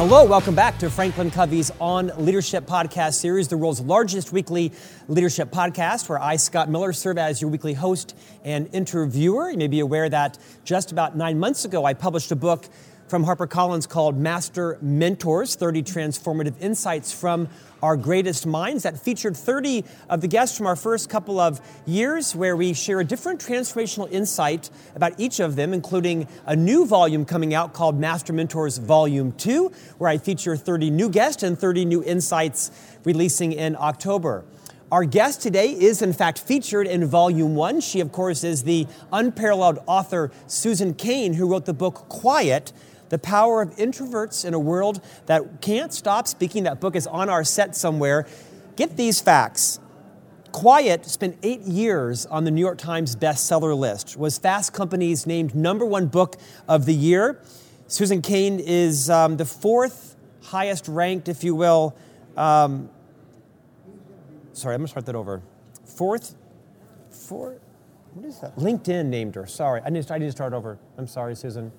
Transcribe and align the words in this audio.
Hello, 0.00 0.24
welcome 0.24 0.54
back 0.54 0.78
to 0.78 0.88
Franklin 0.88 1.30
Covey's 1.30 1.70
On 1.78 2.10
Leadership 2.16 2.64
podcast 2.64 3.16
series, 3.16 3.48
the 3.48 3.58
world's 3.58 3.82
largest 3.82 4.32
weekly 4.32 4.72
leadership 5.08 5.50
podcast, 5.50 6.08
where 6.08 6.18
I, 6.18 6.36
Scott 6.36 6.70
Miller, 6.70 6.94
serve 6.94 7.18
as 7.18 7.42
your 7.42 7.50
weekly 7.50 7.74
host 7.74 8.16
and 8.42 8.70
interviewer. 8.72 9.50
You 9.50 9.58
may 9.58 9.66
be 9.66 9.80
aware 9.80 10.08
that 10.08 10.38
just 10.64 10.90
about 10.90 11.18
nine 11.18 11.38
months 11.38 11.66
ago, 11.66 11.84
I 11.84 11.92
published 11.92 12.32
a 12.32 12.36
book 12.36 12.66
from 13.10 13.24
HarperCollins 13.26 13.88
called 13.88 14.16
Master 14.16 14.78
Mentors 14.80 15.56
30 15.56 15.82
Transformative 15.82 16.54
Insights 16.60 17.12
from 17.12 17.48
Our 17.82 17.96
Greatest 17.96 18.46
Minds, 18.46 18.84
that 18.84 19.00
featured 19.00 19.36
30 19.36 19.84
of 20.08 20.20
the 20.20 20.28
guests 20.28 20.56
from 20.56 20.68
our 20.68 20.76
first 20.76 21.10
couple 21.10 21.40
of 21.40 21.60
years, 21.86 22.36
where 22.36 22.54
we 22.54 22.72
share 22.72 23.00
a 23.00 23.04
different 23.04 23.40
transformational 23.40 24.08
insight 24.12 24.70
about 24.94 25.18
each 25.18 25.40
of 25.40 25.56
them, 25.56 25.74
including 25.74 26.28
a 26.46 26.54
new 26.54 26.86
volume 26.86 27.24
coming 27.24 27.52
out 27.52 27.72
called 27.72 27.98
Master 27.98 28.32
Mentors 28.32 28.78
Volume 28.78 29.32
2, 29.32 29.72
where 29.98 30.08
I 30.08 30.16
feature 30.16 30.54
30 30.56 30.90
new 30.90 31.08
guests 31.08 31.42
and 31.42 31.58
30 31.58 31.86
new 31.86 32.04
insights 32.04 32.70
releasing 33.02 33.50
in 33.50 33.74
October. 33.74 34.44
Our 34.92 35.04
guest 35.04 35.40
today 35.40 35.72
is, 35.72 36.00
in 36.00 36.12
fact, 36.12 36.38
featured 36.38 36.86
in 36.86 37.04
Volume 37.06 37.56
1. 37.56 37.80
She, 37.80 37.98
of 37.98 38.12
course, 38.12 38.44
is 38.44 38.62
the 38.62 38.86
unparalleled 39.12 39.80
author 39.86 40.30
Susan 40.46 40.94
Cain, 40.94 41.34
who 41.34 41.48
wrote 41.48 41.64
the 41.64 41.74
book 41.74 42.08
Quiet 42.08 42.72
the 43.10 43.18
Power 43.18 43.60
of 43.60 43.76
Introverts 43.76 44.44
in 44.44 44.54
a 44.54 44.58
World 44.58 45.02
That 45.26 45.60
Can't 45.60 45.92
Stop 45.92 46.26
Speaking. 46.26 46.64
That 46.64 46.80
book 46.80 46.96
is 46.96 47.06
on 47.06 47.28
our 47.28 47.44
set 47.44 47.76
somewhere. 47.76 48.26
Get 48.76 48.96
these 48.96 49.20
facts. 49.20 49.78
Quiet 50.52 51.04
spent 51.04 51.36
eight 51.42 51.60
years 51.62 52.24
on 52.26 52.44
the 52.44 52.50
New 52.50 52.60
York 52.60 52.78
Times 52.78 53.14
bestseller 53.14 53.76
list, 53.76 54.16
was 54.16 54.38
Fast 54.38 54.72
Company's 54.72 55.26
named 55.26 55.54
number 55.54 55.84
one 55.84 56.06
book 56.06 56.36
of 56.66 56.86
the 56.86 56.94
year. 56.94 57.40
Susan 57.86 58.22
Cain 58.22 58.58
is 58.58 59.10
um, 59.10 59.36
the 59.36 59.44
fourth 59.44 60.16
highest 60.42 60.88
ranked, 60.88 61.28
if 61.28 61.44
you 61.44 61.54
will. 61.54 61.94
Um, 62.36 62.88
sorry, 64.52 64.74
I'm 64.74 64.80
gonna 64.80 64.88
start 64.88 65.06
that 65.06 65.14
over. 65.14 65.42
Fourth, 65.84 66.34
four, 67.10 67.58
what 68.14 68.24
is 68.26 68.40
that? 68.40 68.56
LinkedIn 68.56 69.06
named 69.06 69.34
her. 69.36 69.46
Sorry, 69.46 69.80
I 69.84 69.90
need, 69.90 70.10
I 70.10 70.18
need 70.18 70.26
to 70.26 70.32
start 70.32 70.52
over. 70.52 70.78
I'm 70.98 71.06
sorry, 71.06 71.36
Susan. 71.36 71.70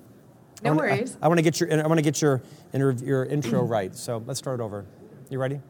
No 0.62 0.70
I 0.70 0.74
wanna, 0.74 0.88
worries. 0.88 1.16
I, 1.20 1.24
I 1.24 1.28
want 1.28 1.38
to 1.38 1.42
get 1.42 1.60
your 1.60 1.72
I 1.72 1.86
want 1.88 1.98
to 1.98 2.02
get 2.02 2.22
your 2.22 2.40
your 2.72 3.24
intro 3.24 3.62
right. 3.64 3.94
So 3.96 4.22
let's 4.26 4.38
start 4.38 4.60
over. 4.60 4.86
You 5.28 5.40
ready? 5.40 5.60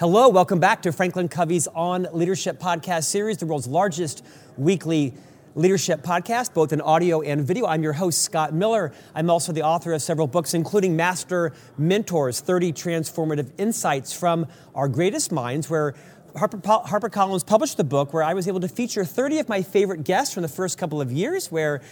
Hello, 0.00 0.30
welcome 0.30 0.60
back 0.60 0.80
to 0.82 0.92
Franklin 0.92 1.28
Covey's 1.28 1.66
On 1.68 2.08
Leadership 2.12 2.58
podcast 2.58 3.04
series, 3.04 3.36
the 3.36 3.46
world's 3.46 3.66
largest 3.66 4.24
weekly 4.56 5.12
leadership 5.54 6.02
podcast, 6.02 6.54
both 6.54 6.72
in 6.72 6.80
audio 6.80 7.20
and 7.20 7.46
video. 7.46 7.66
I'm 7.66 7.82
your 7.82 7.92
host, 7.92 8.22
Scott 8.22 8.54
Miller. 8.54 8.92
I'm 9.14 9.28
also 9.28 9.52
the 9.52 9.62
author 9.62 9.92
of 9.92 10.00
several 10.00 10.26
books, 10.26 10.54
including 10.54 10.96
Master 10.96 11.52
Mentors 11.76 12.40
30 12.40 12.72
Transformative 12.72 13.50
Insights 13.58 14.12
from 14.12 14.46
Our 14.74 14.88
Greatest 14.88 15.30
Minds, 15.30 15.68
where 15.68 15.94
Harper, 16.34 16.58
HarperCollins 16.58 17.46
published 17.46 17.76
the 17.76 17.84
book 17.84 18.12
where 18.14 18.22
I 18.22 18.32
was 18.34 18.48
able 18.48 18.60
to 18.60 18.68
feature 18.68 19.04
30 19.04 19.40
of 19.40 19.48
my 19.50 19.62
favorite 19.62 20.02
guests 20.02 20.32
from 20.32 20.42
the 20.42 20.48
first 20.48 20.78
couple 20.78 21.00
of 21.00 21.12
years, 21.12 21.52
where 21.52 21.82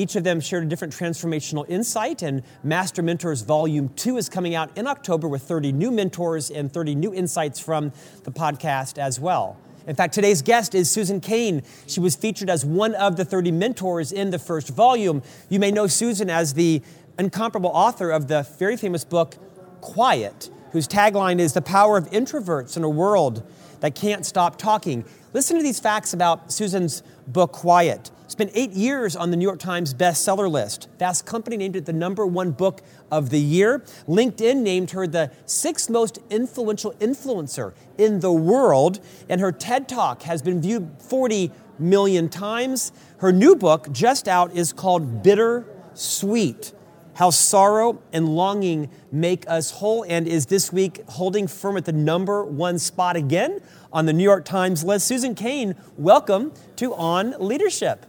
each 0.00 0.16
of 0.16 0.24
them 0.24 0.40
shared 0.40 0.64
a 0.64 0.66
different 0.66 0.94
transformational 0.94 1.68
insight, 1.68 2.22
and 2.22 2.42
Master 2.62 3.02
Mentors 3.02 3.42
Volume 3.42 3.90
2 3.96 4.16
is 4.16 4.30
coming 4.30 4.54
out 4.54 4.74
in 4.78 4.86
October 4.86 5.28
with 5.28 5.42
30 5.42 5.72
new 5.72 5.90
mentors 5.90 6.50
and 6.50 6.72
30 6.72 6.94
new 6.94 7.12
insights 7.12 7.60
from 7.60 7.92
the 8.24 8.30
podcast 8.30 8.96
as 8.96 9.20
well. 9.20 9.58
In 9.86 9.94
fact, 9.94 10.14
today's 10.14 10.40
guest 10.40 10.74
is 10.74 10.90
Susan 10.90 11.20
Cain. 11.20 11.62
She 11.86 12.00
was 12.00 12.16
featured 12.16 12.48
as 12.48 12.64
one 12.64 12.94
of 12.94 13.16
the 13.16 13.26
30 13.26 13.52
mentors 13.52 14.10
in 14.10 14.30
the 14.30 14.38
first 14.38 14.70
volume. 14.70 15.22
You 15.50 15.60
may 15.60 15.70
know 15.70 15.86
Susan 15.86 16.30
as 16.30 16.54
the 16.54 16.80
incomparable 17.18 17.70
author 17.70 18.10
of 18.10 18.26
the 18.28 18.48
very 18.58 18.78
famous 18.78 19.04
book, 19.04 19.36
Quiet, 19.82 20.48
whose 20.72 20.88
tagline 20.88 21.38
is 21.38 21.52
The 21.52 21.60
Power 21.62 21.98
of 21.98 22.08
Introverts 22.10 22.74
in 22.78 22.84
a 22.84 22.88
World 22.88 23.46
That 23.80 23.94
Can't 23.94 24.24
Stop 24.24 24.56
Talking. 24.56 25.04
Listen 25.32 25.56
to 25.56 25.62
these 25.62 25.78
facts 25.78 26.12
about 26.12 26.52
Susan's 26.52 27.04
book, 27.28 27.52
Quiet. 27.52 28.10
Spent 28.26 28.50
eight 28.52 28.72
years 28.72 29.14
on 29.14 29.30
the 29.30 29.36
New 29.36 29.44
York 29.44 29.60
Times 29.60 29.94
bestseller 29.94 30.50
list. 30.50 30.88
Fast 30.98 31.24
Company 31.24 31.56
named 31.56 31.76
it 31.76 31.86
the 31.86 31.92
number 31.92 32.26
one 32.26 32.50
book 32.50 32.82
of 33.12 33.30
the 33.30 33.38
year. 33.38 33.84
LinkedIn 34.08 34.56
named 34.56 34.90
her 34.90 35.06
the 35.06 35.30
sixth 35.46 35.88
most 35.88 36.18
influential 36.30 36.92
influencer 36.94 37.74
in 37.96 38.18
the 38.18 38.32
world. 38.32 38.98
And 39.28 39.40
her 39.40 39.52
TED 39.52 39.88
Talk 39.88 40.22
has 40.22 40.42
been 40.42 40.60
viewed 40.60 40.90
40 40.98 41.52
million 41.78 42.28
times. 42.28 42.90
Her 43.18 43.30
new 43.30 43.54
book, 43.54 43.92
just 43.92 44.26
out, 44.26 44.56
is 44.56 44.72
called 44.72 45.22
Bitter 45.22 45.64
Sweet 45.94 46.72
How 47.20 47.28
Sorrow 47.28 48.00
and 48.14 48.34
Longing 48.34 48.88
Make 49.12 49.46
Us 49.46 49.72
Whole, 49.72 50.06
and 50.08 50.26
is 50.26 50.46
this 50.46 50.72
week 50.72 51.02
holding 51.06 51.46
firm 51.48 51.76
at 51.76 51.84
the 51.84 51.92
number 51.92 52.42
one 52.46 52.78
spot 52.78 53.14
again 53.14 53.60
on 53.92 54.06
the 54.06 54.14
New 54.14 54.24
York 54.24 54.46
Times 54.46 54.84
list. 54.84 55.06
Susan 55.06 55.34
Cain, 55.34 55.74
welcome 55.98 56.50
to 56.76 56.94
On 56.94 57.34
Leadership. 57.38 58.06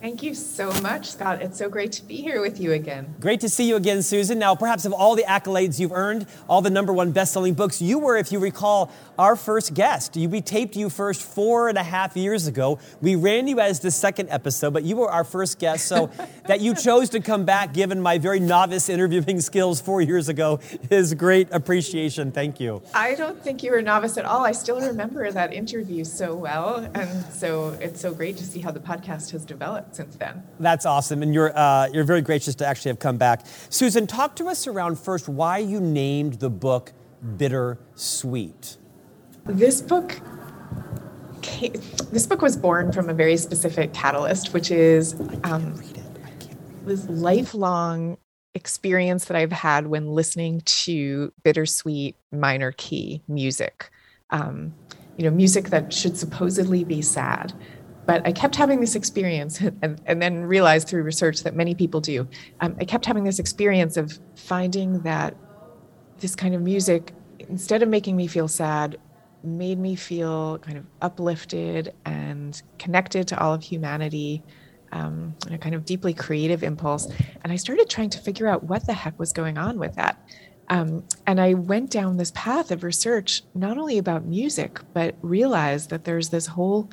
Thank 0.00 0.22
you 0.22 0.34
so 0.34 0.72
much, 0.80 1.10
Scott. 1.10 1.42
It's 1.42 1.58
so 1.58 1.68
great 1.68 1.92
to 1.92 2.02
be 2.02 2.16
here 2.22 2.40
with 2.40 2.58
you 2.58 2.72
again. 2.72 3.14
Great 3.20 3.40
to 3.40 3.50
see 3.50 3.68
you 3.68 3.76
again, 3.76 4.02
Susan. 4.02 4.38
Now, 4.38 4.54
perhaps 4.54 4.86
of 4.86 4.94
all 4.94 5.14
the 5.14 5.24
accolades 5.24 5.78
you've 5.78 5.92
earned, 5.92 6.26
all 6.48 6.62
the 6.62 6.70
number 6.70 6.90
one 6.90 7.12
best-selling 7.12 7.52
books, 7.52 7.82
you 7.82 7.98
were, 7.98 8.16
if 8.16 8.32
you 8.32 8.38
recall, 8.38 8.90
our 9.18 9.36
first 9.36 9.74
guest. 9.74 10.16
We 10.16 10.40
taped 10.40 10.74
you 10.74 10.88
first 10.88 11.20
four 11.20 11.68
and 11.68 11.76
a 11.76 11.82
half 11.82 12.16
years 12.16 12.46
ago. 12.46 12.78
We 13.02 13.14
ran 13.14 13.46
you 13.46 13.60
as 13.60 13.80
the 13.80 13.90
second 13.90 14.30
episode, 14.30 14.72
but 14.72 14.84
you 14.84 14.96
were 14.96 15.10
our 15.10 15.22
first 15.22 15.58
guest. 15.58 15.86
So 15.86 16.10
that 16.46 16.60
you 16.60 16.74
chose 16.74 17.10
to 17.10 17.20
come 17.20 17.44
back, 17.44 17.74
given 17.74 18.00
my 18.00 18.16
very 18.16 18.40
novice 18.40 18.88
interviewing 18.88 19.42
skills 19.42 19.82
four 19.82 20.00
years 20.00 20.30
ago, 20.30 20.60
is 20.90 21.12
great 21.12 21.48
appreciation. 21.52 22.32
Thank 22.32 22.58
you. 22.58 22.80
I 22.94 23.16
don't 23.16 23.42
think 23.42 23.62
you 23.62 23.72
were 23.72 23.82
novice 23.82 24.16
at 24.16 24.24
all. 24.24 24.46
I 24.46 24.52
still 24.52 24.80
remember 24.80 25.30
that 25.30 25.52
interview 25.52 26.04
so 26.04 26.34
well, 26.34 26.88
and 26.94 27.24
so 27.34 27.76
it's 27.82 28.00
so 28.00 28.14
great 28.14 28.38
to 28.38 28.46
see 28.46 28.60
how 28.60 28.70
the 28.70 28.80
podcast 28.80 29.32
has 29.32 29.44
developed 29.44 29.89
since 29.94 30.16
then. 30.16 30.42
That's 30.58 30.86
awesome, 30.86 31.22
and 31.22 31.34
you're 31.34 31.56
uh, 31.56 31.88
you're 31.92 32.04
very 32.04 32.22
gracious 32.22 32.54
to 32.56 32.66
actually 32.66 32.90
have 32.90 32.98
come 32.98 33.16
back. 33.16 33.46
Susan, 33.68 34.06
talk 34.06 34.36
to 34.36 34.48
us 34.48 34.66
around 34.66 34.98
first 34.98 35.28
why 35.28 35.58
you 35.58 35.80
named 35.80 36.34
the 36.34 36.50
book 36.50 36.92
Bitter 37.36 37.78
Sweet. 37.94 38.76
This 39.46 39.80
book. 39.80 40.20
This 42.12 42.26
book 42.26 42.42
was 42.42 42.56
born 42.56 42.92
from 42.92 43.08
a 43.08 43.14
very 43.14 43.36
specific 43.36 43.92
catalyst, 43.92 44.52
which 44.52 44.70
is 44.70 45.14
um, 45.44 45.74
this 46.84 47.06
lifelong 47.08 48.18
experience 48.54 49.26
that 49.26 49.36
I've 49.36 49.52
had 49.52 49.86
when 49.86 50.08
listening 50.08 50.60
to 50.64 51.32
bittersweet 51.42 52.16
minor 52.32 52.72
key 52.72 53.22
music. 53.28 53.90
Um, 54.30 54.74
you 55.16 55.24
know, 55.24 55.30
music 55.30 55.68
that 55.70 55.92
should 55.92 56.16
supposedly 56.16 56.84
be 56.84 57.02
sad, 57.02 57.52
but 58.06 58.26
I 58.26 58.32
kept 58.32 58.56
having 58.56 58.80
this 58.80 58.94
experience 58.94 59.60
and, 59.82 60.00
and 60.06 60.20
then 60.22 60.44
realized 60.44 60.88
through 60.88 61.02
research 61.02 61.42
that 61.42 61.54
many 61.54 61.74
people 61.74 62.00
do. 62.00 62.28
Um, 62.60 62.76
I 62.80 62.84
kept 62.84 63.06
having 63.06 63.24
this 63.24 63.38
experience 63.38 63.96
of 63.96 64.18
finding 64.34 65.00
that 65.00 65.36
this 66.18 66.34
kind 66.34 66.54
of 66.54 66.62
music, 66.62 67.12
instead 67.38 67.82
of 67.82 67.88
making 67.88 68.16
me 68.16 68.26
feel 68.26 68.48
sad, 68.48 68.98
made 69.42 69.78
me 69.78 69.94
feel 69.94 70.58
kind 70.58 70.76
of 70.76 70.84
uplifted 71.00 71.94
and 72.04 72.60
connected 72.78 73.26
to 73.28 73.40
all 73.40 73.54
of 73.54 73.62
humanity. 73.62 74.42
Um, 74.92 75.36
and 75.46 75.54
a 75.54 75.58
kind 75.58 75.76
of 75.76 75.84
deeply 75.84 76.12
creative 76.12 76.64
impulse. 76.64 77.06
And 77.44 77.52
I 77.52 77.54
started 77.54 77.88
trying 77.88 78.10
to 78.10 78.18
figure 78.18 78.48
out 78.48 78.64
what 78.64 78.86
the 78.86 78.92
heck 78.92 79.16
was 79.20 79.32
going 79.32 79.56
on 79.56 79.78
with 79.78 79.94
that. 79.94 80.20
Um, 80.68 81.04
and 81.28 81.40
I 81.40 81.54
went 81.54 81.90
down 81.90 82.16
this 82.16 82.32
path 82.34 82.72
of 82.72 82.82
research, 82.82 83.42
not 83.54 83.78
only 83.78 83.98
about 83.98 84.24
music, 84.24 84.80
but 84.92 85.16
realized 85.20 85.90
that 85.90 86.04
there's 86.04 86.30
this 86.30 86.46
whole 86.46 86.90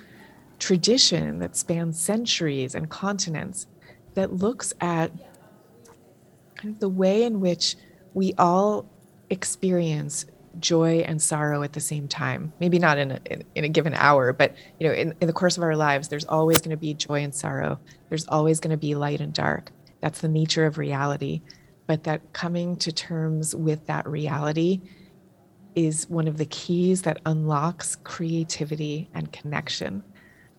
tradition 0.59 1.39
that 1.39 1.56
spans 1.56 2.00
centuries 2.00 2.75
and 2.75 2.89
continents 2.89 3.68
that 4.15 4.33
looks 4.33 4.74
at 4.81 5.12
kind 6.56 6.74
of 6.74 6.80
the 6.80 6.89
way 6.89 7.24
in 7.24 7.39
which 7.39 7.75
we 8.13 8.33
all 8.38 8.89
experience 9.30 10.25
joy 10.59 11.00
and 11.00 11.21
sorrow 11.21 11.62
at 11.62 11.74
the 11.74 11.80
same 11.80 12.07
time. 12.07 12.51
Maybe 12.59 12.80
not 12.80 12.98
in 12.98 13.12
a, 13.12 13.19
in, 13.25 13.44
in 13.54 13.63
a 13.63 13.69
given 13.69 13.94
hour 13.94 14.33
but 14.33 14.56
you 14.80 14.88
know 14.88 14.94
in, 14.94 15.13
in 15.21 15.27
the 15.27 15.33
course 15.33 15.57
of 15.57 15.63
our 15.63 15.75
lives 15.75 16.07
there's 16.07 16.25
always 16.25 16.60
going 16.60 16.71
to 16.71 16.77
be 16.77 16.94
joy 16.94 17.24
and 17.24 17.33
sorrow. 17.33 17.80
There's 18.10 18.27
always 18.27 18.60
going 18.60 18.71
to 18.71 18.77
be 18.77 18.95
light 18.95 19.21
and 19.21 19.33
dark. 19.33 19.71
That's 20.01 20.21
the 20.21 20.27
nature 20.27 20.65
of 20.65 20.77
reality. 20.77 21.42
But 21.86 22.03
that 22.03 22.33
coming 22.33 22.75
to 22.77 22.92
terms 22.92 23.56
with 23.56 23.86
that 23.86 24.07
reality 24.07 24.81
is 25.75 26.10
one 26.10 26.27
of 26.27 26.38
the 26.38 26.45
keys 26.45 27.03
that 27.03 27.21
unlocks 27.25 27.95
creativity 27.98 29.10
and 29.13 29.31
connection 29.31 30.03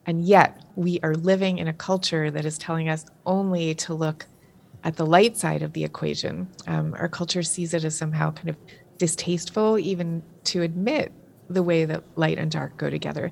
and 0.08 0.24
yet, 0.24 0.64
we 0.74 0.98
are 1.02 1.14
living 1.14 1.58
in 1.58 1.68
a 1.68 1.72
culture 1.74 2.30
that 2.30 2.46
is 2.46 2.56
telling 2.56 2.88
us 2.88 3.04
only 3.26 3.74
to 3.74 3.92
look 3.92 4.24
at 4.82 4.96
the 4.96 5.04
light 5.04 5.36
side 5.36 5.60
of 5.60 5.74
the 5.74 5.84
equation. 5.84 6.48
Um, 6.66 6.94
our 6.98 7.10
culture 7.10 7.42
sees 7.42 7.74
it 7.74 7.84
as 7.84 7.94
somehow 7.94 8.30
kind 8.30 8.48
of 8.48 8.56
distasteful, 8.96 9.78
even 9.78 10.22
to 10.44 10.62
admit 10.62 11.12
the 11.50 11.62
way 11.62 11.84
that 11.84 12.04
light 12.16 12.38
and 12.38 12.50
dark 12.50 12.78
go 12.78 12.88
together. 12.88 13.30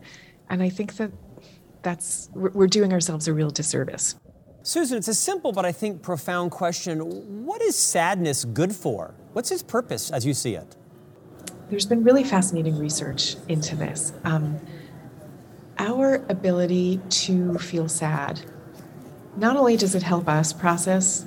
And 0.50 0.62
I 0.62 0.68
think 0.68 0.96
that 0.96 1.12
that's 1.80 2.28
we're 2.34 2.66
doing 2.66 2.92
ourselves 2.92 3.26
a 3.26 3.32
real 3.32 3.50
disservice. 3.50 4.16
Susan, 4.62 4.98
it's 4.98 5.08
a 5.08 5.14
simple 5.14 5.52
but 5.52 5.64
I 5.64 5.72
think 5.72 6.02
profound 6.02 6.50
question. 6.50 6.98
What 7.46 7.62
is 7.62 7.74
sadness 7.74 8.44
good 8.44 8.74
for? 8.74 9.14
What's 9.32 9.50
its 9.50 9.62
purpose 9.62 10.10
as 10.10 10.26
you 10.26 10.34
see 10.34 10.56
it? 10.56 10.76
There's 11.70 11.86
been 11.86 12.04
really 12.04 12.22
fascinating 12.22 12.78
research 12.78 13.36
into 13.48 13.76
this. 13.76 14.12
Um, 14.24 14.60
our 15.78 16.16
ability 16.28 17.00
to 17.08 17.58
feel 17.58 17.88
sad, 17.88 18.40
not 19.36 19.56
only 19.56 19.76
does 19.76 19.94
it 19.94 20.02
help 20.02 20.28
us 20.28 20.52
process 20.52 21.26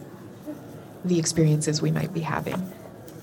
the 1.05 1.19
experiences 1.19 1.81
we 1.81 1.91
might 1.91 2.13
be 2.13 2.21
having, 2.21 2.73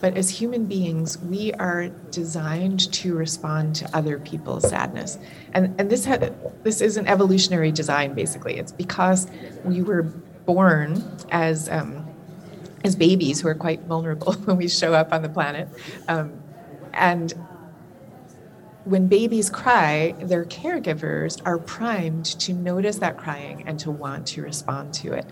but 0.00 0.16
as 0.16 0.28
human 0.28 0.66
beings, 0.66 1.18
we 1.18 1.52
are 1.54 1.88
designed 2.10 2.92
to 2.92 3.14
respond 3.14 3.74
to 3.76 3.96
other 3.96 4.18
people's 4.18 4.68
sadness. 4.68 5.18
And, 5.54 5.74
and 5.80 5.90
this, 5.90 6.04
had, 6.04 6.34
this 6.64 6.80
is 6.80 6.96
an 6.96 7.06
evolutionary 7.06 7.72
design, 7.72 8.14
basically. 8.14 8.58
It's 8.58 8.72
because 8.72 9.26
we 9.64 9.82
were 9.82 10.02
born 10.02 11.02
as, 11.30 11.68
um, 11.68 12.06
as 12.84 12.94
babies 12.94 13.40
who 13.40 13.48
are 13.48 13.54
quite 13.54 13.80
vulnerable 13.82 14.32
when 14.44 14.56
we 14.56 14.68
show 14.68 14.92
up 14.94 15.12
on 15.12 15.22
the 15.22 15.28
planet. 15.28 15.68
Um, 16.08 16.32
and 16.92 17.32
when 18.86 19.08
babies 19.08 19.50
cry, 19.50 20.14
their 20.20 20.44
caregivers 20.44 21.42
are 21.44 21.58
primed 21.58 22.24
to 22.24 22.52
notice 22.52 22.98
that 22.98 23.16
crying 23.18 23.64
and 23.66 23.80
to 23.80 23.90
want 23.90 24.28
to 24.28 24.42
respond 24.42 24.94
to 24.94 25.12
it. 25.12 25.26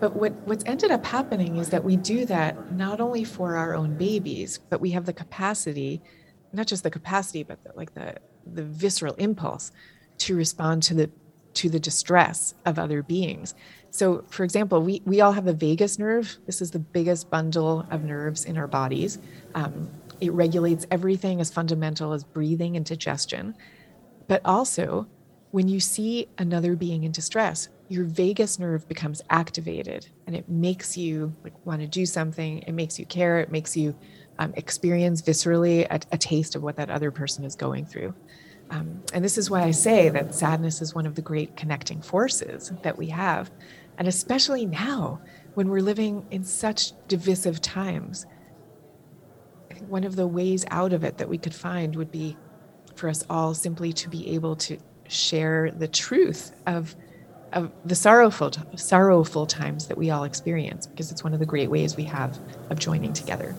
But 0.00 0.16
what, 0.16 0.32
what's 0.46 0.64
ended 0.64 0.90
up 0.90 1.04
happening 1.04 1.58
is 1.58 1.68
that 1.68 1.84
we 1.84 1.96
do 1.96 2.24
that 2.26 2.72
not 2.72 2.98
only 2.98 3.24
for 3.24 3.56
our 3.56 3.74
own 3.74 3.98
babies, 3.98 4.58
but 4.70 4.80
we 4.80 4.90
have 4.92 5.04
the 5.04 5.12
capacity, 5.12 6.00
not 6.54 6.66
just 6.66 6.82
the 6.82 6.90
capacity, 6.90 7.42
but 7.42 7.62
the, 7.62 7.72
like 7.76 7.92
the, 7.92 8.16
the 8.54 8.64
visceral 8.64 9.14
impulse 9.16 9.70
to 10.18 10.34
respond 10.34 10.82
to 10.84 10.94
the 10.94 11.10
to 11.54 11.68
the 11.68 11.78
distress 11.78 12.54
of 12.64 12.78
other 12.78 13.02
beings. 13.02 13.54
So, 13.90 14.24
for 14.30 14.42
example, 14.42 14.80
we, 14.80 15.02
we 15.04 15.20
all 15.20 15.32
have 15.32 15.44
the 15.44 15.52
vagus 15.52 15.98
nerve. 15.98 16.38
This 16.46 16.62
is 16.62 16.70
the 16.70 16.78
biggest 16.78 17.28
bundle 17.28 17.86
of 17.90 18.04
nerves 18.04 18.46
in 18.46 18.56
our 18.56 18.66
bodies. 18.66 19.18
Um, 19.54 19.90
it 20.22 20.32
regulates 20.32 20.86
everything 20.92 21.40
as 21.40 21.52
fundamental 21.52 22.12
as 22.12 22.22
breathing 22.22 22.76
and 22.76 22.86
digestion. 22.86 23.56
But 24.28 24.40
also, 24.44 25.08
when 25.50 25.66
you 25.66 25.80
see 25.80 26.28
another 26.38 26.76
being 26.76 27.02
in 27.02 27.10
distress, 27.10 27.68
your 27.88 28.04
vagus 28.04 28.56
nerve 28.56 28.86
becomes 28.86 29.20
activated 29.30 30.06
and 30.28 30.36
it 30.36 30.48
makes 30.48 30.96
you 30.96 31.34
like 31.42 31.66
want 31.66 31.80
to 31.80 31.88
do 31.88 32.06
something. 32.06 32.60
It 32.60 32.72
makes 32.72 33.00
you 33.00 33.04
care. 33.04 33.40
It 33.40 33.50
makes 33.50 33.76
you 33.76 33.96
um, 34.38 34.54
experience 34.56 35.20
viscerally 35.20 35.88
a, 35.90 36.00
a, 36.12 36.18
taste 36.18 36.54
of 36.54 36.62
what 36.62 36.76
that 36.76 36.88
other 36.88 37.10
person 37.10 37.44
is 37.44 37.56
going 37.56 37.84
through. 37.84 38.14
Um, 38.70 39.02
and 39.12 39.24
this 39.24 39.36
is 39.36 39.50
why 39.50 39.62
I 39.62 39.72
say 39.72 40.08
that 40.08 40.36
sadness 40.36 40.80
is 40.80 40.94
one 40.94 41.04
of 41.04 41.16
the 41.16 41.20
great 41.20 41.56
connecting 41.56 42.00
forces 42.00 42.72
that 42.82 42.96
we 42.96 43.08
have. 43.08 43.50
And 43.98 44.06
especially 44.06 44.66
now 44.66 45.20
when 45.54 45.68
we're 45.68 45.82
living 45.82 46.24
in 46.30 46.44
such 46.44 46.92
divisive 47.08 47.60
times, 47.60 48.24
one 49.88 50.04
of 50.04 50.16
the 50.16 50.26
ways 50.26 50.64
out 50.70 50.92
of 50.92 51.04
it 51.04 51.18
that 51.18 51.28
we 51.28 51.38
could 51.38 51.54
find 51.54 51.96
would 51.96 52.10
be 52.10 52.36
for 52.94 53.08
us 53.08 53.24
all 53.30 53.54
simply 53.54 53.92
to 53.92 54.08
be 54.08 54.34
able 54.34 54.56
to 54.56 54.78
share 55.08 55.70
the 55.70 55.88
truth 55.88 56.52
of 56.66 56.94
of 57.52 57.70
the 57.84 57.94
sorrowful 57.94 58.50
sorrowful 58.76 59.46
times 59.46 59.86
that 59.86 59.98
we 59.98 60.10
all 60.10 60.24
experience 60.24 60.86
because 60.86 61.10
it's 61.12 61.22
one 61.22 61.34
of 61.34 61.40
the 61.40 61.46
great 61.46 61.70
ways 61.70 61.96
we 61.96 62.04
have 62.04 62.38
of 62.70 62.78
joining 62.78 63.12
together. 63.12 63.54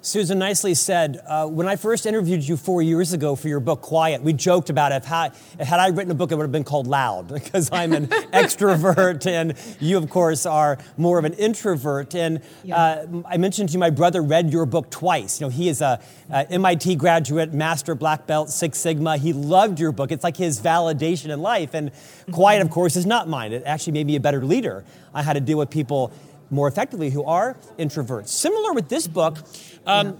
Susan 0.00 0.38
nicely 0.38 0.74
said, 0.74 1.20
uh, 1.26 1.46
when 1.46 1.66
I 1.66 1.76
first 1.76 2.06
interviewed 2.06 2.46
you 2.46 2.56
four 2.56 2.82
years 2.82 3.12
ago 3.12 3.34
for 3.34 3.48
your 3.48 3.58
book, 3.58 3.82
Quiet, 3.82 4.22
we 4.22 4.32
joked 4.32 4.70
about 4.70 4.92
it. 4.92 5.04
Had, 5.04 5.34
had 5.58 5.80
I 5.80 5.88
written 5.88 6.10
a 6.10 6.14
book, 6.14 6.30
it 6.30 6.36
would 6.36 6.44
have 6.44 6.52
been 6.52 6.64
called 6.64 6.86
Loud, 6.86 7.28
because 7.34 7.68
I'm 7.72 7.92
an 7.92 8.06
extrovert, 8.32 9.26
and 9.26 9.54
you, 9.80 9.98
of 9.98 10.08
course, 10.08 10.46
are 10.46 10.78
more 10.96 11.18
of 11.18 11.24
an 11.24 11.34
introvert. 11.34 12.14
And 12.14 12.40
yeah. 12.62 12.76
uh, 12.76 13.22
I 13.26 13.36
mentioned 13.38 13.70
to 13.70 13.72
you, 13.72 13.78
my 13.78 13.90
brother 13.90 14.22
read 14.22 14.52
your 14.52 14.66
book 14.66 14.90
twice. 14.90 15.40
You 15.40 15.46
know, 15.46 15.50
he 15.50 15.68
is 15.68 15.80
a, 15.80 16.00
a 16.30 16.50
MIT 16.50 16.94
graduate, 16.96 17.52
master 17.52 17.94
black 17.94 18.26
belt, 18.26 18.50
Six 18.50 18.78
Sigma. 18.78 19.16
He 19.16 19.32
loved 19.32 19.80
your 19.80 19.92
book. 19.92 20.12
It's 20.12 20.24
like 20.24 20.36
his 20.36 20.60
validation 20.60 21.30
in 21.30 21.42
life. 21.42 21.74
And 21.74 21.90
Quiet, 22.30 22.62
of 22.62 22.70
course, 22.70 22.94
is 22.94 23.06
not 23.06 23.28
mine. 23.28 23.52
It 23.52 23.64
actually 23.66 23.94
made 23.94 24.06
me 24.06 24.16
a 24.16 24.20
better 24.20 24.44
leader. 24.44 24.84
I 25.14 25.22
had 25.22 25.32
to 25.32 25.40
deal 25.40 25.58
with 25.58 25.70
people 25.70 26.12
more 26.50 26.68
effectively 26.68 27.10
who 27.10 27.24
are 27.24 27.56
introverts. 27.78 28.28
Similar 28.28 28.72
with 28.72 28.88
this 28.88 29.06
book, 29.06 29.38
um, 29.86 30.18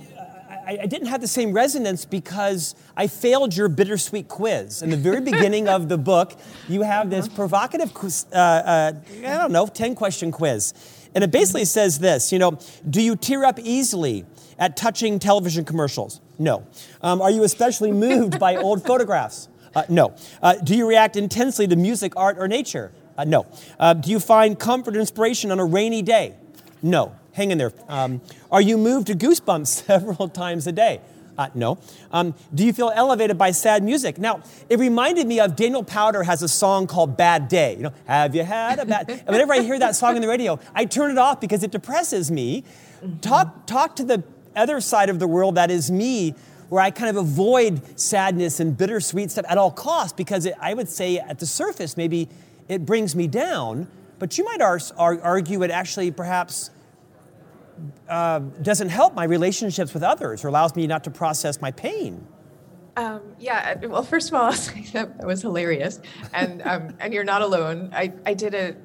I, 0.48 0.78
I, 0.82 0.86
didn't 0.86 1.08
have 1.08 1.22
the 1.22 1.28
same 1.28 1.52
resonance 1.52 2.04
because 2.04 2.74
I 2.94 3.06
failed 3.06 3.56
your 3.56 3.68
bittersweet 3.68 4.28
quiz. 4.28 4.82
In 4.82 4.90
the 4.90 4.96
very 4.96 5.20
beginning 5.20 5.66
of 5.68 5.88
the 5.88 5.96
book, 5.96 6.38
you 6.68 6.82
have 6.82 7.08
this 7.08 7.26
provocative, 7.26 7.90
uh, 8.32 8.36
uh, 8.36 8.92
I 9.18 9.20
don't 9.22 9.52
know, 9.52 9.66
10 9.66 9.94
question 9.94 10.30
quiz. 10.30 10.74
And 11.14 11.24
it 11.24 11.30
basically 11.30 11.64
says 11.64 11.98
this 11.98 12.32
you 12.32 12.38
know, 12.38 12.58
do 12.88 13.00
you 13.00 13.16
tear 13.16 13.44
up 13.44 13.58
easily 13.58 14.26
at 14.58 14.76
touching 14.76 15.18
television 15.18 15.64
commercials? 15.64 16.20
No. 16.38 16.66
Um, 17.00 17.22
are 17.22 17.30
you 17.30 17.44
especially 17.44 17.92
moved 17.92 18.38
by 18.38 18.56
old 18.56 18.84
photographs? 18.86 19.48
Uh, 19.74 19.84
no. 19.88 20.14
Uh, 20.42 20.54
do 20.54 20.76
you 20.76 20.86
react 20.88 21.16
intensely 21.16 21.66
to 21.66 21.76
music, 21.76 22.14
art, 22.16 22.36
or 22.38 22.48
nature? 22.48 22.92
Uh, 23.18 23.24
no. 23.24 23.46
Uh, 23.78 23.92
do 23.92 24.10
you 24.10 24.20
find 24.20 24.58
comfort 24.58 24.94
and 24.94 25.00
inspiration 25.00 25.50
on 25.50 25.58
a 25.58 25.64
rainy 25.64 26.00
day? 26.00 26.36
No. 26.80 27.14
Hang 27.32 27.50
in 27.50 27.58
there. 27.58 27.72
Um, 27.88 28.20
are 28.50 28.62
you 28.62 28.78
moved 28.78 29.08
to 29.08 29.14
goosebumps 29.14 29.66
several 29.86 30.28
times 30.28 30.66
a 30.66 30.72
day? 30.72 31.00
Uh, 31.36 31.48
no. 31.54 31.78
Um, 32.10 32.34
do 32.52 32.64
you 32.64 32.72
feel 32.72 32.90
elevated 32.92 33.38
by 33.38 33.52
sad 33.52 33.84
music? 33.84 34.18
Now, 34.18 34.42
it 34.68 34.78
reminded 34.78 35.26
me 35.26 35.38
of 35.38 35.54
Daniel 35.54 35.84
Powter 35.84 36.24
has 36.24 36.42
a 36.42 36.48
song 36.48 36.88
called 36.88 37.16
Bad 37.16 37.48
Day. 37.48 37.76
You 37.76 37.84
know, 37.84 37.92
have 38.06 38.34
you 38.34 38.42
had 38.42 38.80
a 38.80 38.86
bad? 38.86 39.08
and 39.08 39.22
whenever 39.26 39.52
I 39.52 39.60
hear 39.60 39.78
that 39.78 39.94
song 39.94 40.16
on 40.16 40.20
the 40.20 40.26
radio, 40.28 40.58
I 40.74 40.84
turn 40.84 41.12
it 41.12 41.18
off 41.18 41.40
because 41.40 41.62
it 41.62 41.70
depresses 41.70 42.30
me. 42.30 42.64
Mm-hmm. 43.04 43.18
Talk, 43.18 43.66
talk 43.66 43.94
to 43.96 44.04
the 44.04 44.24
other 44.56 44.80
side 44.80 45.10
of 45.10 45.20
the 45.20 45.28
world 45.28 45.54
that 45.54 45.70
is 45.70 45.92
me, 45.92 46.34
where 46.70 46.82
I 46.82 46.90
kind 46.90 47.08
of 47.08 47.16
avoid 47.16 47.98
sadness 47.98 48.58
and 48.58 48.76
bittersweet 48.76 49.30
stuff 49.30 49.46
at 49.48 49.58
all 49.58 49.70
costs 49.70 50.12
because 50.12 50.44
it, 50.44 50.54
I 50.60 50.74
would 50.74 50.88
say 50.88 51.18
at 51.18 51.38
the 51.38 51.46
surface 51.46 51.96
maybe 51.96 52.28
it 52.68 52.84
brings 52.84 53.16
me 53.16 53.26
down, 53.26 53.88
but 54.18 54.36
you 54.38 54.44
might 54.44 54.60
ar- 54.60 54.80
argue 54.98 55.62
it 55.62 55.70
actually 55.70 56.10
perhaps 56.10 56.70
uh, 58.08 58.40
doesn't 58.62 58.88
help 58.88 59.14
my 59.14 59.24
relationships 59.24 59.94
with 59.94 60.02
others 60.02 60.44
or 60.44 60.48
allows 60.48 60.74
me 60.74 60.86
not 60.86 61.04
to 61.04 61.10
process 61.10 61.60
my 61.60 61.70
pain. 61.70 62.26
Um, 62.96 63.20
yeah, 63.38 63.76
well, 63.86 64.02
first 64.02 64.28
of 64.28 64.34
all, 64.34 64.50
that 64.92 65.24
was 65.24 65.42
hilarious, 65.42 66.00
and 66.34 66.62
um, 66.62 66.96
and 66.98 67.14
you're 67.14 67.22
not 67.22 67.42
alone. 67.42 67.90
I, 67.92 68.12
I 68.26 68.34
did 68.34 68.54
an 68.54 68.76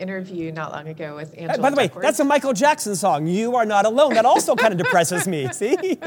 interview 0.00 0.50
not 0.50 0.72
long 0.72 0.88
ago 0.88 1.14
with 1.14 1.32
Angela. 1.38 1.62
By 1.62 1.70
the 1.70 1.76
way, 1.76 1.86
Duckworth. 1.86 2.02
that's 2.02 2.18
a 2.18 2.24
Michael 2.24 2.52
Jackson 2.52 2.96
song. 2.96 3.28
You 3.28 3.54
are 3.54 3.64
not 3.64 3.86
alone. 3.86 4.14
That 4.14 4.24
also 4.24 4.56
kind 4.56 4.72
of 4.72 4.78
depresses 4.78 5.28
me. 5.28 5.48
See. 5.52 5.76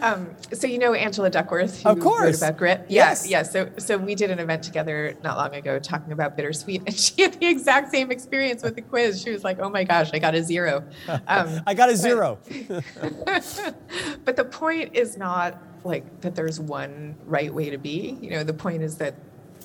Um, 0.00 0.34
so 0.52 0.66
you 0.66 0.78
know 0.78 0.94
Angela 0.94 1.30
Duckworth, 1.30 1.82
who 1.82 1.90
of 1.90 2.00
course. 2.00 2.22
wrote 2.22 2.36
about 2.36 2.58
grit. 2.58 2.86
Yeah, 2.88 3.10
yes. 3.10 3.28
yeah. 3.28 3.42
So 3.42 3.70
so 3.78 3.98
we 3.98 4.14
did 4.14 4.30
an 4.30 4.38
event 4.38 4.62
together 4.62 5.16
not 5.22 5.36
long 5.36 5.54
ago 5.54 5.78
talking 5.78 6.12
about 6.12 6.36
bittersweet, 6.36 6.82
and 6.86 6.94
she 6.94 7.22
had 7.22 7.38
the 7.38 7.46
exact 7.46 7.90
same 7.90 8.10
experience 8.10 8.62
with 8.62 8.74
the 8.74 8.82
quiz. 8.82 9.22
She 9.22 9.30
was 9.30 9.44
like, 9.44 9.58
"Oh 9.60 9.68
my 9.68 9.84
gosh, 9.84 10.10
I 10.12 10.18
got 10.18 10.34
a 10.34 10.42
zero. 10.42 10.84
Um, 11.26 11.60
I 11.66 11.74
got 11.74 11.90
a 11.90 11.96
zero. 11.96 12.38
But, 13.24 13.74
but 14.24 14.36
the 14.36 14.44
point 14.44 14.96
is 14.96 15.16
not 15.16 15.62
like 15.84 16.20
that. 16.22 16.34
There's 16.34 16.58
one 16.58 17.16
right 17.26 17.52
way 17.52 17.70
to 17.70 17.78
be. 17.78 18.18
You 18.20 18.30
know, 18.30 18.44
the 18.44 18.54
point 18.54 18.82
is 18.82 18.96
that 18.96 19.14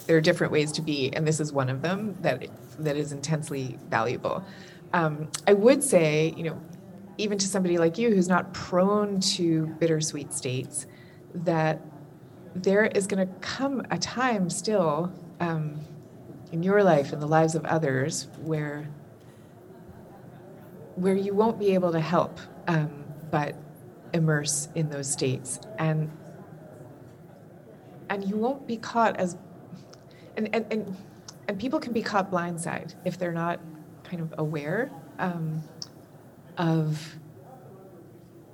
there 0.07 0.17
are 0.17 0.21
different 0.21 0.51
ways 0.51 0.71
to 0.73 0.81
be, 0.81 1.11
and 1.13 1.27
this 1.27 1.39
is 1.39 1.53
one 1.53 1.69
of 1.69 1.81
them 1.81 2.17
that 2.21 2.47
that 2.79 2.97
is 2.97 3.11
intensely 3.11 3.77
valuable. 3.89 4.43
Um, 4.93 5.29
I 5.45 5.53
would 5.53 5.83
say, 5.83 6.33
you 6.37 6.43
know, 6.43 6.61
even 7.17 7.37
to 7.37 7.47
somebody 7.47 7.77
like 7.77 7.97
you 7.97 8.09
who's 8.09 8.27
not 8.27 8.53
prone 8.53 9.19
to 9.19 9.67
bittersweet 9.79 10.33
states, 10.33 10.85
that 11.33 11.81
there 12.55 12.85
is 12.85 13.07
going 13.07 13.27
to 13.27 13.33
come 13.35 13.85
a 13.91 13.97
time 13.97 14.49
still 14.49 15.11
um, 15.39 15.79
in 16.51 16.63
your 16.63 16.83
life 16.83 17.13
and 17.13 17.21
the 17.21 17.27
lives 17.27 17.55
of 17.55 17.65
others 17.65 18.27
where 18.43 18.87
where 20.95 21.15
you 21.15 21.33
won't 21.33 21.59
be 21.59 21.75
able 21.75 21.91
to 21.91 21.99
help 21.99 22.39
um, 22.67 23.03
but 23.29 23.55
immerse 24.13 24.67
in 24.73 24.89
those 24.89 25.09
states. 25.11 25.59
And 25.77 26.11
and 28.09 28.27
you 28.27 28.37
won't 28.37 28.65
be 28.67 28.77
caught 28.77 29.17
as 29.17 29.37
and 30.35 30.49
and 30.53 30.65
and, 30.71 30.97
and 31.47 31.59
people 31.59 31.79
can 31.79 31.93
be 31.93 32.01
caught 32.01 32.31
blindside 32.31 32.95
if 33.05 33.17
they're 33.17 33.31
not 33.33 33.59
kind 34.03 34.21
of 34.21 34.33
aware 34.37 34.91
um, 35.19 35.61
of 36.57 37.17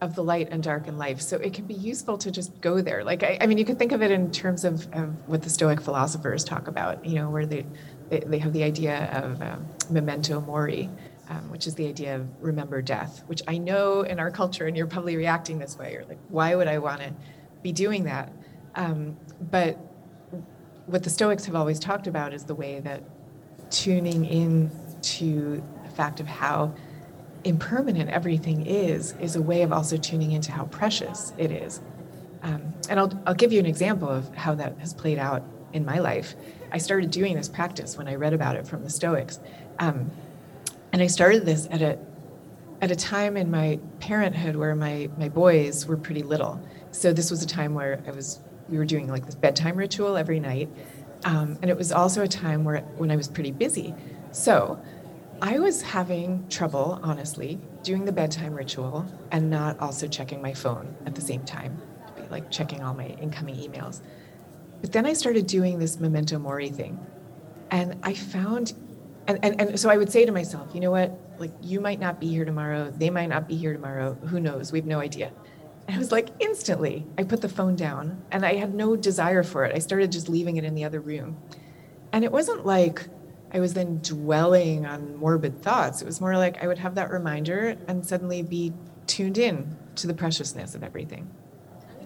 of 0.04 0.16
the 0.16 0.24
light 0.24 0.50
and 0.52 0.62
dark 0.62 0.88
in 0.88 0.98
life. 0.98 1.22
So 1.22 1.38
it 1.38 1.54
can 1.54 1.66
be 1.66 1.74
useful 1.74 2.18
to 2.18 2.30
just 2.30 2.60
go 2.60 2.82
there. 2.82 3.06
Like 3.06 3.24
I, 3.24 3.38
I 3.40 3.48
mean, 3.48 3.58
you 3.58 3.64
could 3.64 3.80
think 3.80 3.94
of 3.94 4.02
it 4.02 4.12
in 4.12 4.32
terms 4.32 4.66
of, 4.66 4.86
of, 4.94 5.16
what 5.28 5.42
the 5.42 5.50
Stoic 5.50 5.80
philosophers 5.80 6.44
talk 6.44 6.68
about. 6.68 7.06
You 7.06 7.16
know, 7.16 7.30
where 7.30 7.46
they 7.46 7.66
they, 8.10 8.20
they 8.20 8.38
have 8.40 8.54
the 8.54 8.64
idea 8.64 9.10
of 9.14 9.42
um, 9.42 9.66
memento 9.90 10.42
mori, 10.42 10.90
um, 11.30 11.50
which 11.50 11.68
is 11.68 11.76
the 11.76 11.88
idea 11.88 12.18
of 12.18 12.28
remember 12.42 12.82
death. 12.82 13.24
Which 13.28 13.42
I 13.48 13.58
know 13.58 14.02
in 14.02 14.20
our 14.20 14.30
culture, 14.30 14.68
and 14.68 14.76
you're 14.76 14.88
probably 14.88 15.16
reacting 15.16 15.58
this 15.58 15.78
way. 15.78 15.94
You're 15.94 16.06
like, 16.06 16.20
why 16.28 16.54
would 16.54 16.68
I 16.68 16.80
want 16.80 17.02
to 17.02 17.14
be 17.62 17.72
doing 17.72 18.04
that? 18.04 18.32
Um, 18.76 19.18
but 19.40 19.78
what 20.86 21.04
the 21.04 21.10
Stoics 21.10 21.46
have 21.46 21.56
always 21.56 21.80
talked 21.80 22.08
about 22.08 22.34
is 22.34 22.44
the 22.44 22.56
way 22.56 22.82
that 22.82 23.04
tuning 23.72 24.26
in 24.26 24.70
to 25.02 25.64
the 25.84 25.90
fact 25.92 26.20
of 26.20 26.28
how 26.28 26.74
impermanent 27.44 28.10
everything 28.10 28.66
is 28.66 29.14
is 29.20 29.36
a 29.36 29.42
way 29.42 29.62
of 29.64 29.72
also 29.72 29.98
tuning 29.98 30.32
into 30.32 30.52
how 30.52 30.66
precious 30.66 31.34
it 31.38 31.52
is. 31.52 31.82
Um, 32.42 32.74
and 32.90 33.00
I'll, 33.00 33.24
I'll 33.26 33.34
give 33.34 33.54
you 33.54 33.60
an 33.60 33.66
example 33.66 34.10
of 34.10 34.34
how 34.36 34.56
that 34.56 34.78
has 34.80 34.94
played 34.94 35.18
out 35.18 35.44
in 35.72 35.86
my 35.86 36.00
life. 36.00 36.36
I 36.72 36.78
started 36.78 37.12
doing 37.12 37.36
this 37.36 37.48
practice 37.48 37.98
when 37.98 38.08
I 38.08 38.16
read 38.16 38.34
about 38.34 38.56
it 38.56 38.68
from 38.68 38.84
the 38.84 38.90
Stoics. 38.90 39.40
Um, 39.80 40.12
and 40.92 41.02
I 41.02 41.08
started 41.08 41.46
this 41.46 41.68
at 41.72 41.82
a, 41.82 41.98
at 42.82 42.92
a 42.92 42.96
time 42.96 43.38
in 43.38 43.50
my 43.50 43.80
parenthood 44.00 44.56
where 44.56 44.76
my, 44.76 45.10
my 45.18 45.30
boys 45.30 45.86
were 45.86 45.98
pretty 45.98 46.22
little. 46.22 46.62
So 46.92 47.14
this 47.14 47.32
was 47.32 47.42
a 47.42 47.48
time 47.48 47.74
where 47.74 48.04
I 48.06 48.12
was, 48.12 48.40
we 48.70 48.78
were 48.78 48.86
doing 48.86 49.08
like 49.08 49.26
this 49.26 49.36
bedtime 49.36 49.78
ritual 49.78 50.18
every 50.18 50.40
night. 50.40 50.70
Um, 51.26 51.58
and 51.62 51.72
it 51.72 51.78
was 51.78 51.92
also 51.92 52.24
a 52.24 52.28
time 52.28 52.66
where 52.66 52.82
when 52.98 53.10
I 53.10 53.16
was 53.16 53.28
pretty 53.28 53.52
busy. 53.52 53.96
So 54.32 54.82
I 55.42 55.60
was 55.60 55.82
having 55.82 56.48
trouble, 56.50 57.00
honestly, 57.04 57.60
doing 57.84 58.06
the 58.06 58.12
bedtime 58.12 58.54
ritual 58.54 59.06
and 59.32 59.50
not 59.50 59.80
also 59.80 60.08
checking 60.08 60.42
my 60.42 60.54
phone 60.54 60.96
at 61.06 61.16
the 61.16 61.22
same 61.22 61.44
time, 61.44 61.82
like 62.30 62.50
checking 62.50 62.82
all 62.82 62.94
my 62.94 63.08
incoming 63.08 63.56
emails. 63.56 64.02
But 64.82 64.92
then 64.92 65.06
I 65.06 65.14
started 65.14 65.48
doing 65.48 65.80
this 65.80 66.00
memento 66.00 66.40
mori 66.40 66.70
thing. 66.70 67.00
And 67.72 67.98
I 68.04 68.14
found, 68.14 68.74
and, 69.28 69.40
and, 69.44 69.60
and 69.60 69.80
so 69.80 69.90
I 69.90 69.98
would 69.98 70.12
say 70.12 70.26
to 70.26 70.32
myself, 70.32 70.70
you 70.74 70.82
know 70.82 70.92
what? 70.92 71.18
Like, 71.40 71.52
you 71.62 71.80
might 71.80 72.00
not 72.00 72.20
be 72.20 72.28
here 72.28 72.46
tomorrow. 72.46 72.92
They 72.92 73.10
might 73.10 73.28
not 73.28 73.48
be 73.48 73.56
here 73.56 73.74
tomorrow. 73.74 74.14
Who 74.14 74.40
knows? 74.40 74.72
We 74.72 74.80
have 74.80 74.86
no 74.86 75.00
idea. 75.00 75.32
And 75.88 75.96
I 75.96 76.00
was 76.00 76.12
like, 76.12 76.30
instantly, 76.40 77.06
I 77.18 77.24
put 77.24 77.42
the 77.42 77.50
phone 77.50 77.76
down 77.76 78.22
and 78.32 78.46
I 78.46 78.56
had 78.56 78.74
no 78.74 78.96
desire 78.96 79.44
for 79.44 79.66
it. 79.66 79.76
I 79.76 79.80
started 79.80 80.12
just 80.12 80.30
leaving 80.30 80.58
it 80.58 80.64
in 80.64 80.76
the 80.76 80.86
other 80.86 81.02
room. 81.02 81.38
And 82.14 82.24
it 82.24 82.32
wasn't 82.32 82.66
like 82.66 83.08
I 83.54 83.60
was 83.60 83.74
then 83.74 84.00
dwelling 84.00 84.86
on 84.86 85.16
morbid 85.16 85.62
thoughts. 85.62 86.02
It 86.02 86.06
was 86.06 86.20
more 86.20 86.36
like 86.38 86.64
I 86.64 86.68
would 86.68 86.80
have 86.80 86.96
that 86.96 87.12
reminder 87.12 87.78
and 87.88 88.06
suddenly 88.06 88.42
be 88.42 88.74
tuned 89.06 89.38
in 89.38 89.78
to 89.96 90.08
the 90.08 90.14
preciousness 90.14 90.74
of 90.74 90.84
everything. 90.84 91.30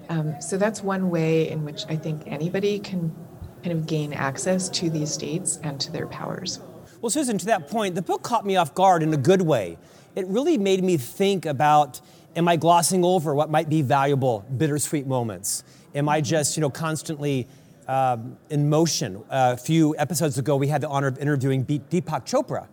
Um, 0.10 0.42
so 0.42 0.58
that's 0.58 0.82
one 0.82 1.10
way 1.10 1.50
in 1.50 1.63
which 1.63 1.86
I 1.88 1.96
think 1.96 2.24
anybody 2.27 2.80
can 2.80 3.16
kind 3.63 3.77
of 3.77 3.88
gain 3.88 4.13
access 4.13 4.70
to 4.70 4.89
these 4.89 5.12
states 5.12 5.60
and 5.63 5.80
to 5.82 5.92
their 5.92 6.08
powers. 6.08 6.60
Well, 7.01 7.10
Susan, 7.10 7.38
to 7.38 7.46
that 7.48 7.70
point, 7.70 7.96
the 7.96 8.01
book 8.01 8.24
caught 8.24 8.46
me 8.46 8.56
off 8.56 8.74
guard 8.74 9.04
in 9.04 9.13
a 9.13 9.18
good 9.18 9.42
way. 9.42 9.77
It 10.16 10.25
really 10.27 10.58
made 10.58 10.84
me 10.84 10.98
think 10.98 11.46
about 11.46 12.01
Am 12.36 12.48
I 12.48 12.56
glossing 12.56 13.04
over 13.04 13.34
what 13.34 13.50
might 13.50 13.68
be 13.68 13.82
valuable, 13.82 14.46
bittersweet 14.56 15.08
moments? 15.08 15.63
Am 15.96 16.08
I 16.08 16.22
just, 16.22 16.56
you 16.56 16.62
know, 16.62 16.70
constantly 16.70 17.48
um, 17.88 18.38
in 18.50 18.70
motion? 18.70 19.17
Uh, 19.29 19.56
a 19.56 19.58
few 19.58 19.96
episodes 19.98 20.38
ago, 20.38 20.56
we 20.56 20.67
had 20.67 20.82
the 20.82 20.89
honor 20.89 21.08
of 21.08 21.17
interviewing 21.17 21.65
Deepak 21.65 22.25
Chopra, 22.25 22.67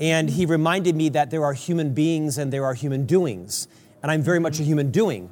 and 0.00 0.28
he 0.28 0.46
reminded 0.46 0.96
me 0.96 1.08
that 1.10 1.30
there 1.30 1.44
are 1.44 1.52
human 1.52 1.94
beings 1.94 2.38
and 2.38 2.52
there 2.52 2.64
are 2.64 2.74
human 2.74 3.06
doings, 3.06 3.68
and 4.02 4.10
I'm 4.10 4.22
very 4.22 4.40
much 4.40 4.60
a 4.60 4.62
human 4.62 4.90
doing. 4.90 5.30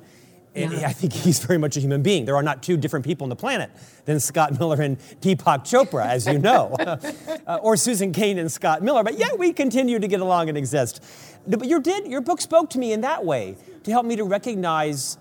Yeah. 0.54 0.68
I 0.86 0.92
think 0.92 1.12
he's 1.12 1.40
very 1.40 1.58
much 1.58 1.76
a 1.76 1.80
human 1.80 2.02
being. 2.02 2.24
There 2.24 2.36
are 2.36 2.42
not 2.42 2.62
two 2.62 2.76
different 2.76 3.04
people 3.04 3.24
on 3.24 3.28
the 3.28 3.36
planet 3.36 3.70
than 4.04 4.20
Scott 4.20 4.58
Miller 4.58 4.80
and 4.80 4.98
Deepak 5.20 5.64
Chopra, 5.64 6.06
as 6.06 6.26
you 6.26 6.38
know, 6.38 6.76
uh, 7.46 7.58
or 7.60 7.76
Susan 7.76 8.12
Cain 8.12 8.38
and 8.38 8.50
Scott 8.50 8.82
Miller. 8.82 9.02
But 9.02 9.18
yet 9.18 9.38
we 9.38 9.52
continue 9.52 9.98
to 9.98 10.06
get 10.06 10.20
along 10.20 10.48
and 10.48 10.56
exist. 10.56 11.02
But 11.46 11.66
your 11.66 11.80
did 11.80 12.06
your 12.06 12.20
book 12.20 12.40
spoke 12.40 12.70
to 12.70 12.78
me 12.78 12.92
in 12.92 13.00
that 13.02 13.24
way 13.24 13.56
to 13.82 13.90
help 13.90 14.06
me 14.06 14.16
to 14.16 14.24
recognize 14.24 15.18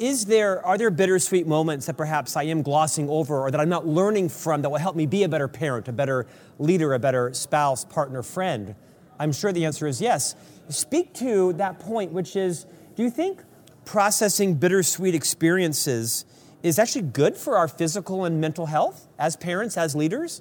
is 0.00 0.24
there 0.24 0.64
are 0.64 0.78
there 0.78 0.90
bittersweet 0.90 1.46
moments 1.46 1.86
that 1.86 1.96
perhaps 1.96 2.34
I 2.34 2.44
am 2.44 2.62
glossing 2.62 3.08
over 3.08 3.42
or 3.42 3.50
that 3.50 3.60
I'm 3.60 3.68
not 3.68 3.86
learning 3.86 4.30
from 4.30 4.62
that 4.62 4.70
will 4.70 4.78
help 4.78 4.96
me 4.96 5.06
be 5.06 5.22
a 5.22 5.28
better 5.28 5.46
parent, 5.46 5.86
a 5.88 5.92
better 5.92 6.26
leader, 6.58 6.94
a 6.94 6.98
better 6.98 7.32
spouse, 7.34 7.84
partner, 7.84 8.22
friend? 8.22 8.74
I'm 9.18 9.30
sure 9.30 9.52
the 9.52 9.66
answer 9.66 9.86
is 9.86 10.00
yes. 10.00 10.34
Speak 10.70 11.12
to 11.14 11.52
that 11.54 11.78
point, 11.78 12.12
which 12.12 12.34
is 12.34 12.64
do 12.96 13.02
you 13.02 13.10
think 13.10 13.42
processing 13.84 14.54
bittersweet 14.54 15.14
experiences 15.14 16.24
is 16.62 16.78
actually 16.78 17.02
good 17.02 17.36
for 17.36 17.58
our 17.58 17.68
physical 17.68 18.24
and 18.24 18.40
mental 18.40 18.66
health 18.66 19.06
as 19.18 19.36
parents, 19.36 19.76
as 19.76 19.94
leaders? 19.94 20.40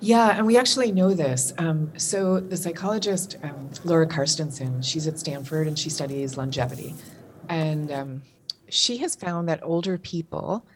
Yeah, 0.00 0.36
and 0.36 0.46
we 0.46 0.56
actually 0.56 0.90
know 0.90 1.12
this. 1.12 1.52
Um, 1.58 1.92
so 1.98 2.40
the 2.40 2.56
psychologist 2.56 3.36
um, 3.42 3.70
Laura 3.84 4.06
Carstensen, 4.06 4.82
she's 4.82 5.06
at 5.06 5.18
Stanford 5.18 5.66
and 5.66 5.78
she 5.78 5.90
studies 5.90 6.36
longevity, 6.38 6.94
and 7.48 7.92
um, 7.92 8.22
she 8.68 8.98
has 8.98 9.14
found 9.14 9.48
that 9.48 9.60
older 9.62 9.98
people 9.98 10.66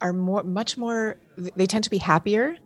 are 0.00 0.12
more, 0.12 0.42
much 0.42 0.76
more. 0.76 1.18
They 1.36 1.66
tend 1.66 1.84
to 1.84 1.90
be 1.90 1.98
happier. 1.98 2.56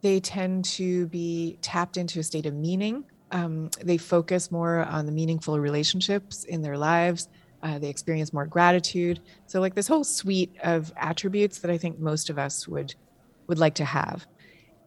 They 0.00 0.20
tend 0.20 0.64
to 0.66 1.06
be 1.08 1.58
tapped 1.60 1.96
into 1.96 2.20
a 2.20 2.22
state 2.22 2.46
of 2.46 2.54
meaning. 2.54 3.04
Um, 3.30 3.70
they 3.82 3.98
focus 3.98 4.50
more 4.50 4.80
on 4.84 5.06
the 5.06 5.12
meaningful 5.12 5.58
relationships 5.60 6.44
in 6.44 6.62
their 6.62 6.78
lives. 6.78 7.28
Uh, 7.62 7.78
they 7.78 7.88
experience 7.88 8.32
more 8.32 8.46
gratitude. 8.46 9.20
So, 9.46 9.60
like 9.60 9.74
this 9.74 9.88
whole 9.88 10.04
suite 10.04 10.54
of 10.62 10.92
attributes 10.96 11.58
that 11.58 11.70
I 11.70 11.76
think 11.76 11.98
most 11.98 12.30
of 12.30 12.38
us 12.38 12.68
would 12.68 12.94
would 13.48 13.58
like 13.58 13.74
to 13.74 13.84
have. 13.84 14.26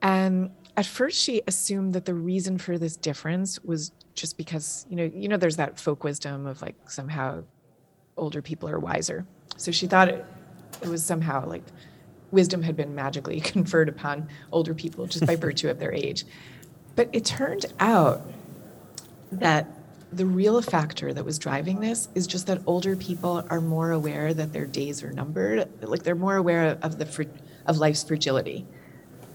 And 0.01 0.51
at 0.77 0.85
first, 0.85 1.21
she 1.21 1.41
assumed 1.47 1.93
that 1.93 2.05
the 2.05 2.13
reason 2.13 2.57
for 2.57 2.77
this 2.77 2.95
difference 2.95 3.59
was 3.63 3.91
just 4.15 4.37
because 4.37 4.85
you 4.89 4.95
know 4.95 5.11
you 5.13 5.27
know 5.27 5.37
there's 5.37 5.57
that 5.57 5.79
folk 5.79 6.03
wisdom 6.03 6.47
of 6.47 6.61
like 6.61 6.75
somehow 6.89 7.43
older 8.17 8.41
people 8.41 8.69
are 8.69 8.79
wiser. 8.79 9.25
So 9.57 9.71
she 9.71 9.87
thought 9.87 10.09
it, 10.09 10.25
it 10.81 10.87
was 10.87 11.03
somehow 11.03 11.47
like 11.47 11.63
wisdom 12.31 12.61
had 12.61 12.75
been 12.75 12.95
magically 12.95 13.39
conferred 13.41 13.89
upon 13.89 14.27
older 14.51 14.73
people 14.73 15.05
just 15.07 15.25
by 15.25 15.35
virtue 15.47 15.69
of 15.69 15.79
their 15.79 15.93
age. 15.93 16.25
But 16.95 17.09
it 17.13 17.25
turned 17.25 17.65
out 17.79 18.25
that 19.31 19.67
the 20.11 20.25
real 20.25 20.61
factor 20.61 21.13
that 21.13 21.23
was 21.23 21.39
driving 21.39 21.79
this 21.79 22.09
is 22.15 22.27
just 22.27 22.47
that 22.47 22.61
older 22.65 22.97
people 22.97 23.45
are 23.49 23.61
more 23.61 23.91
aware 23.91 24.33
that 24.33 24.51
their 24.51 24.65
days 24.65 25.03
are 25.03 25.11
numbered. 25.13 25.69
Like 25.81 26.03
they're 26.03 26.15
more 26.15 26.35
aware 26.35 26.77
of 26.81 26.97
the 26.97 27.27
of 27.65 27.77
life's 27.77 28.03
fragility. 28.03 28.65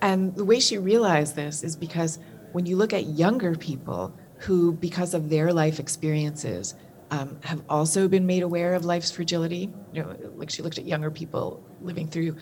And 0.02 0.34
the 0.34 0.44
way 0.44 0.60
she 0.60 0.76
realized 0.76 1.34
this 1.34 1.62
is 1.62 1.76
because 1.76 2.18
when 2.52 2.66
you 2.66 2.76
look 2.76 2.92
at 2.92 3.06
younger 3.06 3.54
people 3.54 4.14
who, 4.38 4.72
because 4.72 5.14
of 5.14 5.30
their 5.30 5.52
life 5.52 5.80
experiences, 5.80 6.74
um, 7.10 7.38
have 7.44 7.62
also 7.68 8.08
been 8.08 8.26
made 8.26 8.42
aware 8.42 8.74
of 8.74 8.84
life's 8.84 9.10
fragility. 9.10 9.70
You 9.92 10.02
know, 10.02 10.16
like 10.34 10.50
she 10.50 10.62
looked 10.62 10.78
at 10.78 10.86
younger 10.86 11.10
people 11.10 11.62
living 11.80 12.08
through 12.08 12.36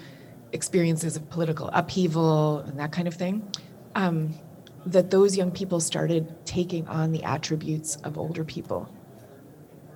experiences 0.52 1.16
of 1.16 1.28
political 1.30 1.68
upheaval 1.72 2.60
and 2.60 2.78
that 2.78 2.92
kind 2.92 3.08
of 3.08 3.14
thing. 3.14 3.48
Um, 3.94 4.34
that 4.86 5.10
those 5.10 5.36
young 5.36 5.50
people 5.50 5.80
started 5.80 6.34
taking 6.44 6.86
on 6.88 7.12
the 7.12 7.22
attributes 7.24 7.96
of 7.96 8.18
older 8.18 8.44
people. 8.44 8.92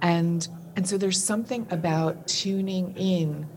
And 0.01 0.47
and 0.77 0.89
so 0.89 0.97
there's 0.97 1.23
something 1.23 1.67
about 1.71 2.27
tuning 2.29 2.97
in 2.97 3.49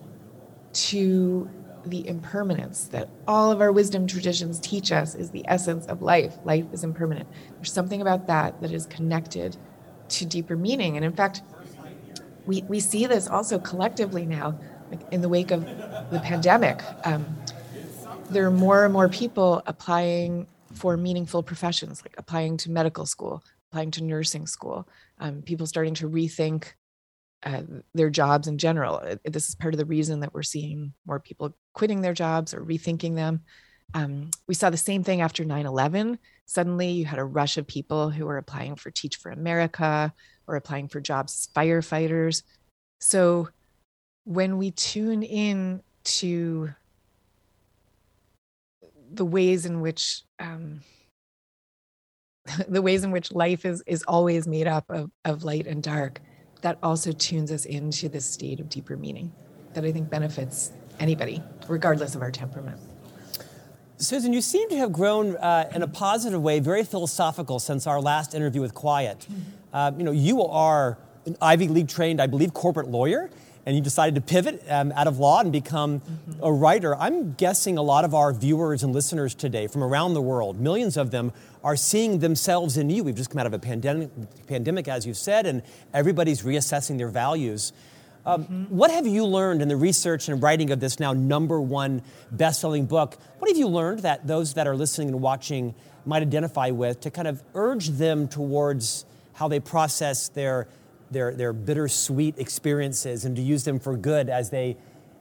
to 0.73 1.49
the 1.85 2.07
impermanence 2.07 2.85
that 2.85 3.09
all 3.27 3.51
of 3.51 3.61
our 3.61 3.71
wisdom 3.71 4.07
traditions 4.07 4.59
teach 4.59 4.91
us 4.91 5.15
is 5.15 5.31
the 5.31 5.43
essence 5.47 5.85
of 5.87 6.01
life. 6.01 6.37
Life 6.43 6.65
is 6.71 6.83
impermanent. 6.83 7.27
There's 7.55 7.71
something 7.71 8.01
about 8.01 8.27
that 8.27 8.61
that 8.61 8.71
is 8.71 8.85
connected 8.87 9.57
to 10.11 10.25
deeper 10.25 10.55
meaning. 10.55 10.95
And 10.95 11.05
in 11.05 11.13
fact, 11.13 11.41
we, 12.45 12.63
we 12.63 12.79
see 12.79 13.05
this 13.05 13.27
also 13.27 13.59
collectively 13.59 14.25
now, 14.25 14.59
like 14.89 15.01
in 15.11 15.21
the 15.21 15.29
wake 15.29 15.51
of 15.51 15.65
the 16.11 16.21
pandemic. 16.23 16.81
Um, 17.05 17.25
there 18.29 18.45
are 18.45 18.51
more 18.51 18.85
and 18.85 18.93
more 18.93 19.09
people 19.09 19.61
applying 19.65 20.47
for 20.73 20.95
meaningful 20.97 21.43
professions, 21.43 22.01
like 22.01 22.15
applying 22.17 22.57
to 22.57 22.71
medical 22.71 23.05
school, 23.05 23.43
applying 23.71 23.91
to 23.91 24.03
nursing 24.03 24.47
school, 24.47 24.87
um, 25.19 25.41
people 25.41 25.67
starting 25.67 25.93
to 25.95 26.09
rethink 26.09 26.73
uh, 27.43 27.63
their 27.93 28.09
jobs 28.09 28.47
in 28.47 28.57
general. 28.57 29.01
This 29.25 29.49
is 29.49 29.55
part 29.55 29.73
of 29.73 29.77
the 29.77 29.85
reason 29.85 30.19
that 30.21 30.33
we're 30.33 30.43
seeing 30.43 30.93
more 31.05 31.19
people 31.19 31.55
quitting 31.73 32.01
their 32.01 32.13
jobs 32.13 32.53
or 32.53 32.61
rethinking 32.61 33.15
them. 33.15 33.41
Um, 33.93 34.31
we 34.47 34.53
saw 34.53 34.69
the 34.69 34.77
same 34.77 35.03
thing 35.03 35.21
after 35.21 35.43
9 35.43 35.65
11. 35.65 36.19
Suddenly, 36.51 36.91
you 36.91 37.05
had 37.05 37.17
a 37.17 37.23
rush 37.23 37.55
of 37.55 37.65
people 37.65 38.09
who 38.09 38.25
were 38.25 38.37
applying 38.37 38.75
for 38.75 38.91
Teach 38.91 39.15
for 39.15 39.31
America 39.31 40.13
or 40.47 40.57
applying 40.57 40.89
for 40.89 40.99
jobs 40.99 41.47
firefighters. 41.55 42.43
So, 42.99 43.47
when 44.25 44.57
we 44.57 44.71
tune 44.71 45.23
in 45.23 45.81
to 46.03 46.71
the 49.13 49.23
ways 49.23 49.65
in 49.65 49.79
which 49.79 50.23
um, 50.39 50.81
the 52.67 52.81
ways 52.81 53.05
in 53.05 53.11
which 53.11 53.31
life 53.31 53.63
is 53.63 53.81
is 53.87 54.03
always 54.03 54.45
made 54.45 54.67
up 54.67 54.83
of, 54.89 55.09
of 55.23 55.45
light 55.45 55.67
and 55.67 55.81
dark 55.81 56.19
that 56.63 56.77
also 56.83 57.13
tunes 57.13 57.49
us 57.49 57.63
into 57.63 58.09
this 58.09 58.29
state 58.29 58.59
of 58.59 58.67
deeper 58.67 58.97
meaning 58.97 59.31
that 59.73 59.85
i 59.85 59.91
think 59.91 60.09
benefits 60.09 60.71
anybody 60.99 61.41
regardless 61.67 62.13
of 62.13 62.21
our 62.21 62.31
temperament 62.31 62.79
susan 64.01 64.33
you 64.33 64.41
seem 64.41 64.67
to 64.69 64.77
have 64.77 64.91
grown 64.91 65.35
uh, 65.37 65.69
in 65.73 65.81
a 65.81 65.87
positive 65.87 66.41
way 66.41 66.59
very 66.59 66.83
philosophical 66.83 67.59
since 67.59 67.87
our 67.87 68.01
last 68.01 68.33
interview 68.33 68.61
with 68.61 68.73
quiet 68.73 69.27
uh, 69.73 69.91
you 69.97 70.03
know 70.03 70.11
you 70.11 70.43
are 70.43 70.97
an 71.25 71.37
ivy 71.41 71.67
league 71.67 71.87
trained 71.87 72.21
i 72.21 72.27
believe 72.27 72.53
corporate 72.53 72.87
lawyer 72.87 73.29
and 73.65 73.75
you 73.75 73.81
decided 73.81 74.15
to 74.15 74.21
pivot 74.21 74.63
um, 74.69 74.91
out 74.93 75.07
of 75.07 75.19
law 75.19 75.39
and 75.39 75.51
become 75.51 75.99
mm-hmm. 75.99 76.43
a 76.43 76.51
writer. 76.51 76.95
I'm 76.95 77.33
guessing 77.33 77.77
a 77.77 77.81
lot 77.81 78.05
of 78.05 78.15
our 78.15 78.33
viewers 78.33 78.83
and 78.83 78.93
listeners 78.93 79.35
today 79.35 79.67
from 79.67 79.83
around 79.83 80.13
the 80.13 80.21
world, 80.21 80.59
millions 80.59 80.97
of 80.97 81.11
them, 81.11 81.31
are 81.63 81.75
seeing 81.75 82.19
themselves 82.19 82.77
in 82.77 82.89
you. 82.89 83.03
We've 83.03 83.15
just 83.15 83.29
come 83.29 83.39
out 83.39 83.45
of 83.45 83.53
a 83.53 83.59
pandemic, 83.59 84.09
pandemic 84.47 84.87
as 84.87 85.05
you 85.05 85.13
said, 85.13 85.45
and 85.45 85.61
everybody's 85.93 86.41
reassessing 86.41 86.97
their 86.97 87.09
values. 87.09 87.71
Um, 88.25 88.43
mm-hmm. 88.43 88.63
What 88.75 88.91
have 88.91 89.07
you 89.07 89.25
learned 89.25 89.61
in 89.61 89.67
the 89.67 89.75
research 89.75 90.29
and 90.29 90.41
writing 90.41 90.71
of 90.71 90.79
this 90.79 90.99
now 90.99 91.13
number 91.13 91.59
one 91.59 92.01
best-selling 92.31 92.85
book? 92.85 93.17
What 93.39 93.49
have 93.49 93.57
you 93.57 93.67
learned 93.67 93.99
that 93.99 94.27
those 94.27 94.53
that 94.53 94.67
are 94.67 94.75
listening 94.75 95.09
and 95.09 95.21
watching 95.21 95.73
might 96.05 96.21
identify 96.21 96.69
with 96.69 97.01
to 97.01 97.11
kind 97.11 97.27
of 97.27 97.43
urge 97.55 97.89
them 97.89 98.27
towards 98.27 99.05
how 99.33 99.47
they 99.47 99.59
process 99.59 100.27
their 100.29 100.67
their, 101.11 101.33
their 101.33 101.53
bittersweet 101.53 102.39
experiences 102.39 103.25
and 103.25 103.35
to 103.35 103.41
use 103.41 103.65
them 103.65 103.79
for 103.79 103.95
good 103.97 104.29
as 104.29 104.49
they 104.49 104.77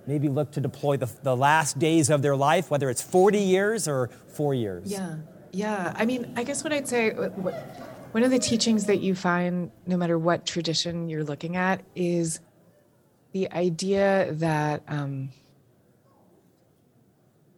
maybe 0.06 0.28
look 0.28 0.52
to 0.52 0.60
deploy 0.60 0.96
the, 0.96 1.10
the 1.22 1.36
last 1.36 1.78
days 1.78 2.10
of 2.10 2.22
their 2.22 2.36
life, 2.36 2.70
whether 2.70 2.88
it's 2.88 3.02
40 3.02 3.38
years 3.38 3.88
or 3.88 4.08
four 4.28 4.54
years. 4.54 4.90
Yeah, 4.90 5.16
yeah. 5.52 5.92
I 5.96 6.06
mean, 6.06 6.32
I 6.36 6.44
guess 6.44 6.64
what 6.64 6.72
I'd 6.72 6.88
say, 6.88 7.10
one 7.10 8.22
of 8.22 8.30
the 8.30 8.38
teachings 8.38 8.86
that 8.86 9.00
you 9.00 9.14
find, 9.14 9.70
no 9.86 9.96
matter 9.96 10.18
what 10.18 10.46
tradition 10.46 11.08
you're 11.08 11.24
looking 11.24 11.56
at, 11.56 11.82
is 11.94 12.40
the 13.32 13.50
idea 13.52 14.32
that. 14.34 14.82
Um, 14.88 15.30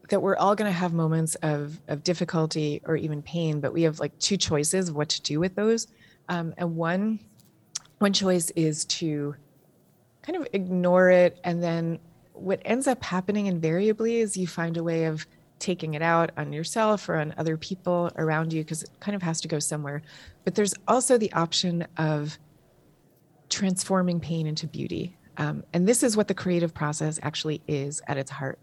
that 0.08 0.20
we're 0.20 0.36
all 0.36 0.54
going 0.54 0.70
to 0.70 0.78
have 0.78 0.92
moments 0.92 1.36
of, 1.36 1.80
of 1.88 2.04
difficulty 2.04 2.82
or 2.84 2.96
even 2.96 3.22
pain, 3.22 3.60
but 3.60 3.72
we 3.72 3.80
have 3.80 3.98
like 3.98 4.18
two 4.18 4.36
choices 4.36 4.90
of 4.90 4.94
what 4.94 5.08
to 5.08 5.22
do 5.22 5.40
with 5.40 5.54
those. 5.54 5.86
Um, 6.28 6.52
and 6.58 6.76
one 6.76 7.18
one 8.02 8.12
choice 8.12 8.50
is 8.50 8.84
to 8.84 9.34
kind 10.22 10.36
of 10.36 10.46
ignore 10.52 11.08
it 11.10 11.38
and 11.44 11.62
then 11.62 12.00
what 12.32 12.60
ends 12.64 12.88
up 12.88 13.02
happening 13.04 13.46
invariably 13.46 14.16
is 14.16 14.36
you 14.36 14.46
find 14.46 14.76
a 14.76 14.82
way 14.82 15.04
of 15.04 15.24
taking 15.60 15.94
it 15.94 16.02
out 16.02 16.32
on 16.36 16.52
yourself 16.52 17.08
or 17.08 17.16
on 17.16 17.32
other 17.38 17.56
people 17.56 18.10
around 18.16 18.52
you 18.52 18.62
because 18.62 18.82
it 18.82 18.90
kind 18.98 19.14
of 19.14 19.22
has 19.22 19.40
to 19.40 19.46
go 19.46 19.60
somewhere 19.60 20.02
but 20.44 20.56
there's 20.56 20.74
also 20.88 21.16
the 21.16 21.32
option 21.32 21.86
of 21.96 22.36
transforming 23.48 24.18
pain 24.18 24.48
into 24.48 24.66
beauty 24.66 25.16
um, 25.38 25.64
and 25.72 25.88
this 25.88 26.02
is 26.02 26.16
what 26.16 26.28
the 26.28 26.34
creative 26.34 26.74
process 26.74 27.18
actually 27.22 27.62
is 27.66 28.02
at 28.06 28.16
its 28.16 28.30
heart 28.30 28.58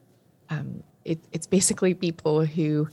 um, 0.49 0.83
it, 1.05 1.19
it's 1.31 1.47
basically 1.47 1.93
people 1.93 2.45
who 2.45 2.88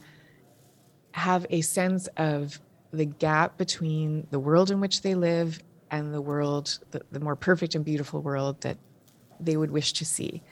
have 1.12 1.46
a 1.50 1.60
sense 1.62 2.08
of 2.16 2.60
the 2.92 3.04
gap 3.04 3.56
between 3.56 4.26
the 4.30 4.38
world 4.38 4.70
in 4.70 4.80
which 4.80 5.02
they 5.02 5.14
live 5.14 5.60
and 5.90 6.12
the 6.12 6.20
world, 6.20 6.78
the, 6.90 7.02
the 7.12 7.20
more 7.20 7.36
perfect 7.36 7.74
and 7.74 7.84
beautiful 7.84 8.20
world 8.20 8.60
that 8.62 8.76
they 9.40 9.56
would 9.56 9.70
wish 9.70 9.92
to 9.94 10.04
see. 10.04 10.42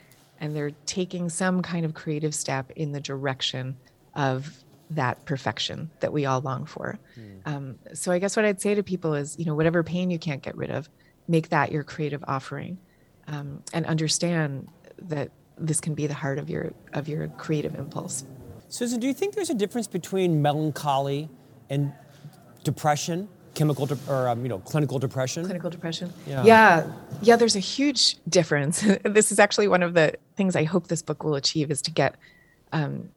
And 0.41 0.55
they're 0.55 0.73
taking 0.87 1.29
some 1.29 1.63
kind 1.63 1.85
of 1.85 1.95
creative 1.95 2.35
step 2.35 2.71
in 2.73 2.93
the 2.93 3.01
direction 3.01 3.77
of 4.15 4.65
that 4.91 5.25
perfection 5.25 5.91
that 6.01 6.13
we 6.13 6.27
all 6.27 6.41
long 6.41 6.67
for. 6.67 6.99
Mm. 7.19 7.41
Um, 7.47 7.79
so 7.95 8.13
I 8.13 8.19
guess 8.19 8.37
what 8.37 8.45
I'd 8.45 8.61
say 8.61 8.75
to 8.75 8.83
people 8.83 9.15
is, 9.15 9.39
you 9.39 9.45
know, 9.45 9.55
whatever 9.55 9.83
pain 9.83 10.11
you 10.11 10.19
can't 10.19 10.43
get 10.43 10.57
rid 10.57 10.71
of, 10.71 10.89
make 11.29 11.49
that 11.49 11.73
your 11.73 11.83
creative 11.83 12.23
offering, 12.29 12.79
um, 13.29 13.63
and 13.73 13.87
understand 13.87 14.69
that 15.03 15.31
this 15.57 15.81
can 15.81 15.95
be 15.95 16.07
the 16.07 16.15
heart 16.15 16.39
of 16.39 16.51
your 16.51 16.73
of 16.93 17.09
your 17.09 17.29
creative 17.29 17.75
impulse. 17.75 18.25
Susan, 18.69 18.99
do 19.01 19.07
you 19.07 19.15
think 19.15 19.35
there's 19.35 19.51
a 19.51 19.55
difference 19.55 19.87
between 19.87 20.43
melancholy 20.43 21.29
and 21.71 21.93
depression? 22.65 23.29
chemical 23.55 23.87
de- 23.87 23.99
or 24.09 24.29
um, 24.29 24.43
you 24.43 24.49
know 24.49 24.59
clinical 24.59 24.99
depression 24.99 25.45
clinical 25.45 25.71
depression 25.71 26.13
yeah. 26.27 26.43
yeah 26.45 26.93
yeah 27.23 27.37
there's 27.37 27.57
a 27.57 27.61
huge 27.61 28.17
difference 28.29 28.81
this 29.05 29.33
is 29.33 29.39
actually 29.39 29.69
one 29.69 29.83
of 29.83 29.95
the 29.95 30.13
things 30.37 30.57
i 30.57 30.65
hope 30.65 30.89
this 30.89 31.03
book 31.03 31.25
will 31.25 31.37
achieve 31.37 31.71
is 31.71 31.81
to 31.81 31.91
get 31.91 32.17
um, 32.73 33.09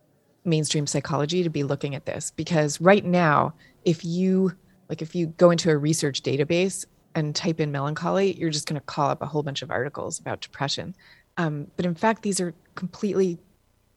mainstream 0.45 0.87
psychology 0.87 1.43
to 1.43 1.49
be 1.49 1.63
looking 1.63 1.95
at 1.95 2.05
this 2.05 2.31
because 2.35 2.79
right 2.79 3.03
now 3.03 3.53
if 3.83 4.05
you 4.05 4.51
like 4.89 5.01
if 5.01 5.15
you 5.15 5.27
go 5.27 5.49
into 5.49 5.69
a 5.69 5.77
research 5.77 6.21
database 6.21 6.85
and 7.17 7.35
type 7.35 7.59
in 7.59 7.71
melancholy 7.71 8.33
you're 8.39 8.49
just 8.49 8.67
going 8.67 8.79
to 8.79 8.85
call 8.85 9.09
up 9.09 9.21
a 9.21 9.25
whole 9.25 9.43
bunch 9.43 9.61
of 9.61 9.71
articles 9.71 10.19
about 10.19 10.39
depression 10.41 10.95
um, 11.37 11.67
but 11.75 11.85
in 11.85 11.95
fact 11.95 12.21
these 12.23 12.39
are 12.39 12.53
completely 12.75 13.37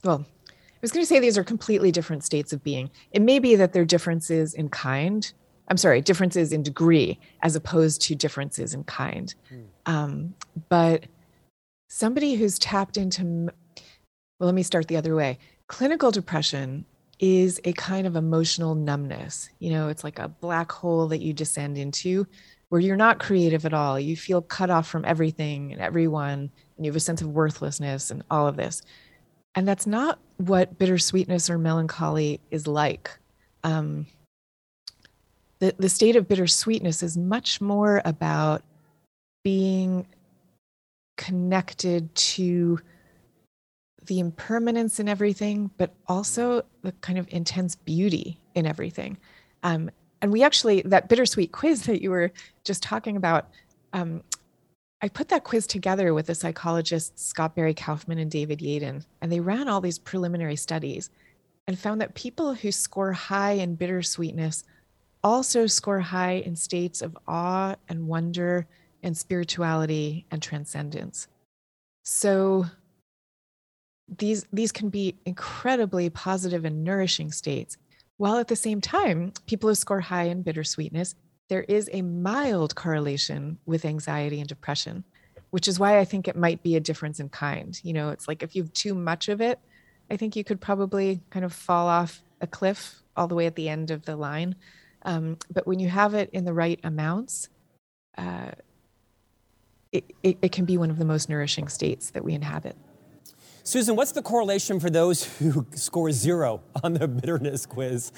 well 0.05 0.27
I 0.81 0.83
was 0.83 0.93
going 0.93 1.03
to 1.03 1.07
say 1.07 1.19
these 1.19 1.37
are 1.37 1.45
completely 1.45 1.93
different 1.93 2.25
states 2.25 2.55
of 2.55 2.65
being. 2.65 2.91
It 3.13 3.21
may 3.21 3.39
be 3.39 3.55
that 3.55 3.75
they're 3.75 3.85
differences 3.85 4.55
in 4.55 4.71
kind, 4.71 5.31
I'm 5.69 5.77
sorry, 5.77 6.01
differences 6.01 6.55
in 6.55 6.63
degree 6.63 7.19
as 7.43 7.55
opposed 7.55 8.01
to 8.03 8.15
differences 8.15 8.73
in 8.73 8.85
kind. 8.85 9.35
Mm. 9.53 9.65
Um, 9.85 10.35
but 10.71 11.05
somebody 11.91 12.35
who's 12.35 12.59
tapped 12.59 12.97
into, 12.97 13.23
well, 13.23 14.47
let 14.47 14.55
me 14.55 14.63
start 14.63 14.89
the 14.89 14.97
other 14.97 15.15
way. 15.15 15.39
Clinical 15.67 16.11
depression 16.11 16.87
is 17.19 17.61
a 17.65 17.75
kind 17.75 18.07
of 18.07 18.17
emotional 18.17 18.75
numbness. 18.75 19.51
You 19.59 19.73
know, 19.73 19.89
it's 19.89 20.03
like 20.03 20.19
a 20.19 20.29
black 20.29 20.73
hole 20.73 21.09
that 21.09 21.21
you 21.21 21.35
descend 21.35 21.77
into 21.77 22.27
where 22.71 22.81
you're 22.81 22.97
not 22.97 23.19
creative 23.19 23.67
at 23.67 23.75
all. 23.75 24.01
You 24.01 24.17
feel 24.17 24.41
cut 24.41 24.71
off 24.71 24.89
from 24.89 25.05
everything 25.05 25.73
and 25.73 25.83
everyone, 25.83 26.51
and 26.77 26.87
you 26.87 26.91
have 26.91 26.97
a 26.97 27.01
sense 27.01 27.21
of 27.21 27.29
worthlessness 27.29 28.11
and 28.11 28.23
all 28.31 28.47
of 28.47 28.57
this. 28.57 28.83
And 29.55 29.67
that's 29.67 29.87
not 29.87 30.21
what 30.39 30.79
bittersweetness 30.79 31.51
or 31.51 31.59
melancholy 31.59 32.41
is 32.51 32.67
like. 32.67 33.11
Um, 33.65 34.07
the, 35.59 35.75
the 35.79 35.89
state 35.89 36.17
of 36.17 36.29
bittersweetness 36.29 37.03
is 37.03 37.19
much 37.19 37.61
more 37.61 38.01
about 38.05 38.63
being 39.43 40.07
connected 41.17 42.15
to 42.15 42.79
the 44.07 44.21
impermanence 44.21 45.01
in 45.01 45.09
everything, 45.09 45.71
but 45.77 45.93
also 46.07 46.63
the 46.83 46.93
kind 47.01 47.19
of 47.19 47.27
intense 47.31 47.75
beauty 47.75 48.41
in 48.55 48.65
everything. 48.65 49.19
Um, 49.65 49.91
and 50.23 50.33
we 50.33 50.43
actually, 50.43 50.83
that 50.83 51.09
bittersweet 51.09 51.53
quiz 51.53 51.85
that 51.85 52.03
you 52.03 52.11
were 52.11 52.33
just 52.65 52.83
talking 52.83 53.17
about, 53.17 53.49
um, 53.93 54.23
I 55.03 55.09
put 55.09 55.29
that 55.29 55.45
quiz 55.45 55.67
together 55.67 56.13
with 56.13 56.27
the 56.27 56.35
psychologists 56.35 57.25
Scott 57.25 57.55
Barry 57.55 57.73
Kaufman 57.73 58.19
and 58.19 58.31
David 58.31 58.59
Yaden, 58.59 59.05
and 59.23 59.33
they 59.33 59.41
ran 59.41 59.69
all 59.69 59.81
these 59.81 59.99
preliminary 59.99 60.57
studies 60.57 61.11
and 61.67 61.79
found 61.79 62.01
that 62.01 62.15
people 62.15 62.55
who 62.55 62.71
score 62.71 63.13
high 63.13 63.53
in 63.53 63.77
bittersweetness 63.77 64.65
also 65.23 65.67
score 65.67 66.01
high 66.01 66.33
in 66.33 66.57
states 66.57 67.03
of 67.03 67.17
awe 67.27 67.75
and 67.89 68.07
wonder 68.07 68.67
and 69.03 69.17
spirituality 69.17 70.27
and 70.31 70.43
transcendence. 70.43 71.29
So 72.03 72.67
these, 74.19 74.47
these 74.53 74.73
can 74.73 74.89
be 74.89 75.17
incredibly 75.25 76.11
positive 76.11 76.65
and 76.65 76.85
nourishing 76.85 77.33
states. 77.33 77.77
While 78.21 78.37
at 78.37 78.49
the 78.49 78.55
same 78.55 78.83
time, 78.83 79.33
people 79.47 79.71
who 79.71 79.75
score 79.75 80.01
high 80.01 80.25
in 80.25 80.43
bittersweetness, 80.43 81.15
there 81.49 81.63
is 81.63 81.89
a 81.91 82.03
mild 82.03 82.75
correlation 82.75 83.57
with 83.65 83.87
anxiety 83.87 84.41
and 84.41 84.47
depression, 84.47 85.05
which 85.49 85.67
is 85.67 85.81
why 85.81 85.99
I 85.99 86.05
think 86.05 86.29
it 86.29 86.37
might 86.37 86.63
be 86.63 86.77
a 86.77 86.81
difference 86.81 87.19
in 87.19 87.31
kind. 87.31 87.81
You 87.83 87.95
know, 87.95 88.11
it's 88.11 88.29
like 88.29 88.43
if 88.43 88.55
you 88.55 88.65
have 88.65 88.75
too 88.75 88.95
much 88.95 89.31
of 89.31 89.41
it, 89.41 89.59
I 90.11 90.19
think 90.19 90.37
you 90.37 90.45
could 90.45 90.61
probably 90.61 91.23
kind 91.31 91.47
of 91.47 91.55
fall 91.55 91.89
off 91.89 92.21
a 92.43 92.47
cliff 92.47 92.97
all 93.17 93.27
the 93.27 93.35
way 93.35 93.47
at 93.47 93.57
the 93.57 93.71
end 93.71 93.91
of 93.91 94.05
the 94.05 94.17
line. 94.17 94.55
Um, 95.01 95.39
but 95.51 95.67
when 95.67 95.79
you 95.79 95.89
have 95.89 96.13
it 96.13 96.29
in 96.35 96.45
the 96.45 96.53
right 96.53 96.79
amounts, 96.85 97.49
uh, 98.19 98.51
it, 99.93 100.05
it, 100.23 100.37
it 100.43 100.53
can 100.53 100.67
be 100.67 100.77
one 100.77 100.91
of 100.91 100.99
the 100.99 101.07
most 101.07 101.31
nourishing 101.31 101.69
states 101.69 102.11
that 102.11 102.23
we 102.23 102.35
inhabit. 102.35 102.77
Susan, 103.71 103.95
what's 103.95 104.11
the 104.11 104.21
correlation 104.21 104.81
for 104.81 104.91
those 104.91 105.23
who 105.39 105.65
score 105.77 106.11
zero 106.11 106.61
on 106.83 106.95
the 106.95 107.07
bitterness 107.07 107.67
quiz? 107.67 108.11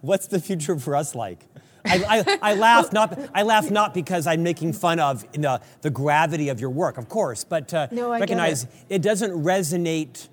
What's 0.00 0.28
the 0.28 0.40
future 0.40 0.78
for 0.78 0.96
us 0.96 1.14
like? 1.14 1.44
I, 1.84 2.24
I, 2.42 2.52
I 2.52 2.54
laugh 2.54 2.90
not 2.90 3.18
I 3.34 3.42
laugh 3.42 3.70
not 3.70 3.92
because 3.92 4.26
I'm 4.26 4.42
making 4.42 4.72
fun 4.72 4.98
of 4.98 5.30
the, 5.32 5.60
the 5.82 5.90
gravity 5.90 6.48
of 6.48 6.58
your 6.58 6.70
work, 6.70 6.96
of 6.96 7.06
course, 7.10 7.44
but 7.44 7.68
to 7.68 7.90
no, 7.92 8.10
recognize 8.10 8.64
it. 8.64 8.70
it 8.88 9.02
doesn't 9.02 9.32
resonate 9.32 10.28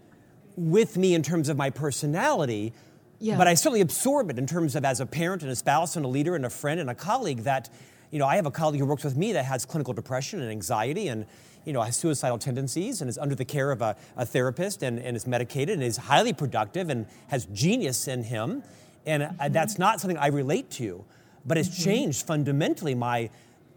with 0.55 0.95
me 0.95 1.15
in 1.15 1.21
terms 1.21 1.49
of 1.49 1.57
my 1.57 1.69
personality. 1.69 2.71
Yeah. 3.19 3.37
But 3.37 3.49
I 3.49 3.55
certainly 3.55 3.81
absorb 3.81 4.29
it 4.29 4.39
in 4.39 4.47
terms 4.47 4.77
of 4.77 4.85
as 4.85 5.01
a 5.01 5.05
parent 5.05 5.43
and 5.43 5.51
a 5.51 5.55
spouse 5.55 5.97
and 5.97 6.05
a 6.05 6.09
leader 6.09 6.33
and 6.33 6.45
a 6.45 6.49
friend 6.49 6.79
and 6.79 6.89
a 6.89 6.95
colleague 6.95 7.39
that, 7.39 7.69
you 8.09 8.19
know, 8.19 8.25
I 8.25 8.37
have 8.37 8.45
a 8.45 8.51
colleague 8.51 8.79
who 8.79 8.85
works 8.85 9.03
with 9.03 9.17
me 9.17 9.33
that 9.33 9.43
has 9.43 9.65
clinical 9.65 9.93
depression 9.93 10.41
and 10.41 10.49
anxiety 10.49 11.09
and, 11.09 11.25
you 11.65 11.73
know, 11.73 11.81
has 11.81 11.97
suicidal 11.97 12.37
tendencies 12.37 13.01
and 13.01 13.09
is 13.09 13.17
under 13.17 13.35
the 13.35 13.45
care 13.45 13.71
of 13.71 13.81
a, 13.81 13.95
a 14.15 14.25
therapist 14.25 14.83
and, 14.83 14.99
and 14.99 15.17
is 15.17 15.27
medicated 15.27 15.73
and 15.73 15.83
is 15.83 15.97
highly 15.97 16.33
productive 16.33 16.89
and 16.89 17.05
has 17.27 17.45
genius 17.47 18.07
in 18.07 18.23
him. 18.23 18.63
And 19.05 19.23
uh, 19.23 19.27
mm-hmm. 19.29 19.53
that's 19.53 19.77
not 19.77 19.99
something 19.99 20.17
I 20.17 20.27
relate 20.27 20.69
to, 20.71 21.03
but 21.45 21.57
it's 21.57 21.69
mm-hmm. 21.69 21.83
changed 21.83 22.25
fundamentally 22.25 22.95
my, 22.95 23.29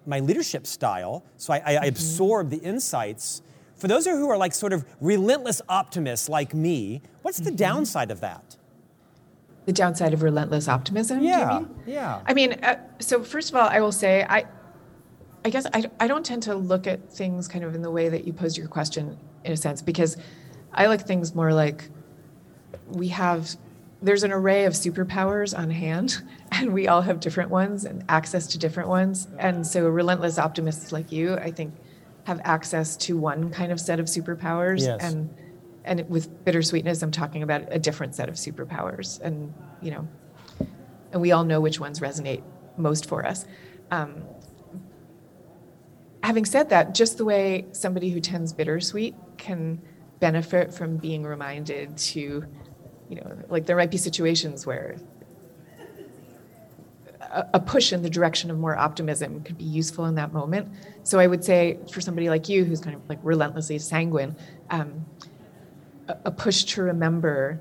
my 0.06 0.20
leadership 0.20 0.66
style. 0.66 1.24
So 1.36 1.52
I, 1.52 1.56
I, 1.56 1.60
mm-hmm. 1.60 1.88
absorb 1.88 2.50
the 2.50 2.58
insights. 2.58 3.42
For 3.76 3.88
those 3.88 4.06
who 4.06 4.28
are 4.28 4.38
like 4.38 4.54
sort 4.54 4.72
of 4.72 4.84
relentless 5.00 5.62
optimists 5.68 6.28
like 6.28 6.54
me, 6.54 7.02
what's 7.22 7.38
the 7.38 7.50
mm-hmm. 7.50 7.56
downside 7.56 8.10
of 8.10 8.20
that? 8.20 8.56
the 9.68 9.72
downside 9.74 10.14
of 10.14 10.22
relentless 10.22 10.66
optimism. 10.66 11.22
Yeah, 11.22 11.62
yeah. 11.84 12.22
I 12.24 12.32
mean, 12.32 12.54
uh, 12.62 12.76
so 13.00 13.22
first 13.22 13.50
of 13.50 13.56
all, 13.56 13.68
I 13.68 13.80
will 13.80 13.92
say 13.92 14.24
I 14.26 14.46
I 15.44 15.50
guess 15.50 15.66
I, 15.72 15.84
I 16.00 16.06
don't 16.08 16.24
tend 16.24 16.42
to 16.44 16.54
look 16.54 16.86
at 16.86 17.10
things 17.10 17.48
kind 17.48 17.64
of 17.64 17.74
in 17.74 17.82
the 17.82 17.90
way 17.90 18.08
that 18.08 18.26
you 18.26 18.32
posed 18.32 18.56
your 18.58 18.68
question 18.68 19.16
in 19.44 19.52
a 19.52 19.56
sense 19.56 19.82
because 19.82 20.16
I 20.72 20.86
like 20.86 21.06
things 21.06 21.34
more 21.34 21.52
like 21.52 21.88
we 22.88 23.08
have 23.08 23.56
there's 24.00 24.22
an 24.22 24.30
array 24.30 24.64
of 24.64 24.74
superpowers 24.74 25.58
on 25.58 25.70
hand 25.70 26.22
and 26.52 26.72
we 26.72 26.86
all 26.86 27.02
have 27.02 27.20
different 27.20 27.50
ones 27.50 27.84
and 27.84 28.04
access 28.08 28.46
to 28.48 28.58
different 28.58 28.88
ones. 28.88 29.28
And 29.38 29.66
so 29.66 29.88
relentless 29.88 30.38
optimists 30.38 30.92
like 30.92 31.12
you 31.12 31.34
i 31.34 31.50
think 31.50 31.74
have 32.24 32.40
access 32.44 32.96
to 32.96 33.16
one 33.16 33.50
kind 33.50 33.72
of 33.72 33.80
set 33.80 34.00
of 34.00 34.06
superpowers. 34.06 34.80
Yes. 34.80 35.00
and 35.02 35.34
and 35.84 36.08
with 36.10 36.44
bittersweetness 36.44 37.02
i'm 37.02 37.10
talking 37.10 37.42
about 37.42 37.62
a 37.68 37.78
different 37.78 38.14
set 38.14 38.28
of 38.28 38.34
superpowers. 38.34 39.20
And 39.20 39.54
you 39.80 39.92
know 39.92 40.08
and 41.12 41.20
we 41.20 41.32
all 41.32 41.44
know 41.44 41.60
which 41.60 41.80
ones 41.80 42.00
resonate 42.00 42.42
most 42.76 43.06
for 43.06 43.24
us. 43.24 43.46
Um, 43.90 44.22
having 46.28 46.44
said 46.44 46.68
that 46.68 46.94
just 46.94 47.16
the 47.16 47.24
way 47.24 47.64
somebody 47.72 48.10
who 48.10 48.20
tends 48.20 48.52
bittersweet 48.52 49.14
can 49.38 49.80
benefit 50.20 50.74
from 50.74 50.98
being 50.98 51.22
reminded 51.22 51.96
to 51.96 52.44
you 53.08 53.16
know 53.16 53.38
like 53.48 53.64
there 53.64 53.76
might 53.76 53.90
be 53.90 53.96
situations 53.96 54.66
where 54.66 54.96
a, 57.54 57.58
push 57.58 57.94
in 57.94 58.02
the 58.02 58.10
direction 58.10 58.50
of 58.50 58.58
more 58.58 58.76
optimism 58.76 59.42
could 59.42 59.56
be 59.56 59.64
useful 59.64 60.04
in 60.04 60.16
that 60.16 60.34
moment. 60.34 60.68
So 61.02 61.18
i 61.18 61.26
would 61.26 61.42
say 61.42 61.78
for 61.90 62.02
somebody 62.02 62.28
like 62.28 62.46
you 62.46 62.62
who's 62.62 62.82
kind 62.82 62.94
of 62.94 63.08
like 63.08 63.20
relentlessly 63.22 63.78
sanguine 63.78 64.36
um, 64.68 65.06
a, 66.08 66.16
a 66.26 66.30
push 66.30 66.64
to 66.64 66.82
remember 66.82 67.58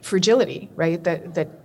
fragility 0.00 0.70
right? 0.76 1.04
That 1.04 1.34
that 1.34 1.59